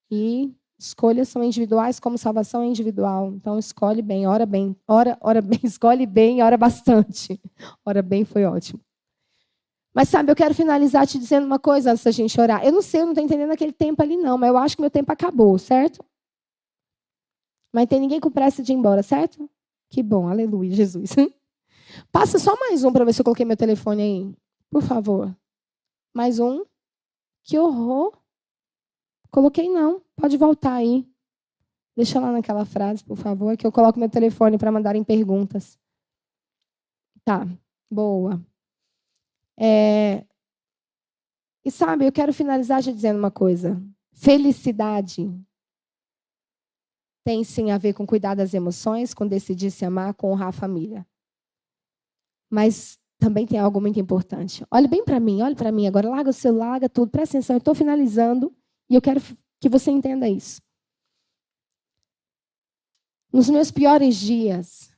[0.09, 3.33] E Escolhas são individuais, como salvação é individual.
[3.33, 7.39] Então, escolhe bem, ora bem, ora, ora bem, escolhe bem, ora bastante.
[7.83, 8.79] Ora bem foi ótimo.
[9.93, 12.63] Mas sabe, eu quero finalizar te dizendo uma coisa antes da gente orar.
[12.63, 14.81] Eu não sei, eu não estou entendendo aquele tempo ali, não, mas eu acho que
[14.81, 16.05] meu tempo acabou, certo?
[17.73, 19.49] Mas tem ninguém com pressa de ir embora, certo?
[19.89, 21.15] Que bom, aleluia, Jesus.
[22.11, 24.35] Passa só mais um para ver se eu coloquei meu telefone aí.
[24.69, 25.35] Por favor.
[26.13, 26.63] Mais um.
[27.43, 28.13] Que horror.
[29.31, 30.01] Coloquei não.
[30.15, 31.07] Pode voltar aí.
[31.95, 35.79] Deixa lá naquela frase, por favor, que eu coloco meu telefone para mandarem perguntas.
[37.23, 37.45] Tá,
[37.89, 38.39] boa.
[39.59, 40.23] É...
[41.65, 43.81] E sabe, eu quero finalizar te dizendo uma coisa.
[44.13, 45.29] Felicidade
[47.27, 50.53] tem sim a ver com cuidar das emoções, com decidir se amar, com honrar a
[50.53, 51.05] família.
[52.49, 54.65] Mas também tem algo muito importante.
[54.71, 57.55] Olhe bem para mim, olhe para mim agora, larga o celular, larga tudo, presta atenção,
[57.55, 58.55] eu estou finalizando.
[58.89, 59.19] E eu quero
[59.59, 60.61] que você entenda isso.
[63.31, 64.97] Nos meus piores dias,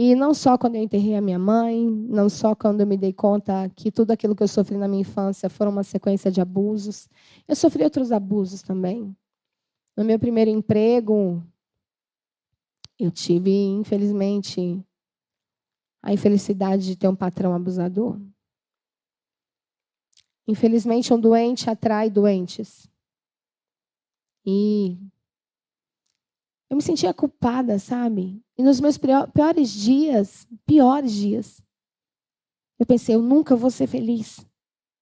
[0.00, 3.12] E não só quando eu enterrei a minha mãe, não só quando eu me dei
[3.12, 7.08] conta que tudo aquilo que eu sofri na minha infância foram uma sequência de abusos.
[7.48, 9.12] Eu sofri outros abusos também.
[9.96, 11.42] No meu primeiro emprego,
[12.96, 14.80] eu tive, infelizmente,
[16.00, 18.20] a infelicidade de ter um patrão abusador.
[20.48, 22.90] Infelizmente, um doente atrai doentes.
[24.46, 24.96] E
[26.70, 28.42] eu me sentia culpada, sabe?
[28.56, 31.62] E nos meus piores dias, piores dias,
[32.78, 34.38] eu pensei, eu nunca vou ser feliz.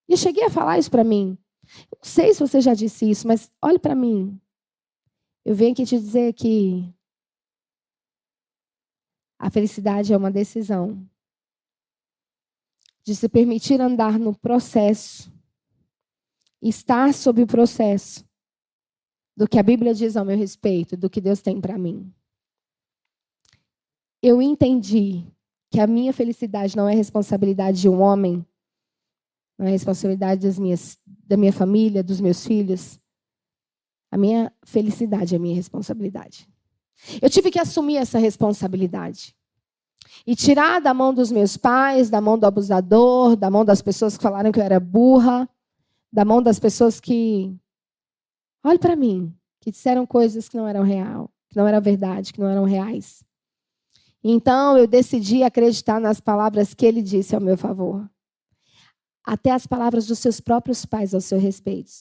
[0.09, 1.38] E eu cheguei a falar isso para mim.
[1.92, 4.40] Não sei se você já disse isso, mas olhe para mim.
[5.44, 6.92] Eu venho aqui te dizer que
[9.38, 11.09] a felicidade é uma decisão
[13.05, 15.36] de se permitir andar no processo,
[16.62, 18.24] estar sob o processo
[19.36, 22.12] do que a Bíblia diz ao meu respeito, do que Deus tem para mim.
[24.22, 25.24] Eu entendi
[25.70, 28.44] que a minha felicidade não é responsabilidade de um homem,
[29.59, 32.98] não é responsabilidade das minhas, da minha família, dos meus filhos.
[34.11, 36.48] A minha felicidade é a minha responsabilidade.
[37.20, 39.36] Eu tive que assumir essa responsabilidade.
[40.26, 44.16] E tirar da mão dos meus pais, da mão do abusador, da mão das pessoas
[44.16, 45.48] que falaram que eu era burra,
[46.16, 47.54] da mão das pessoas que
[48.66, 52.40] Olhe para mim, que disseram coisas que não eram real, que não eram verdade, que
[52.40, 53.22] não eram reais.
[54.24, 58.10] Então eu decidi acreditar nas palavras que ele disse ao meu favor.
[59.24, 61.92] Até as palavras dos seus próprios pais ao seu respeito,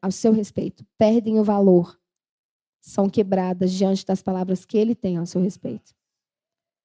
[0.00, 1.98] ao seu respeito, perdem o valor,
[2.80, 5.92] são quebradas diante das palavras que ele tem ao seu respeito.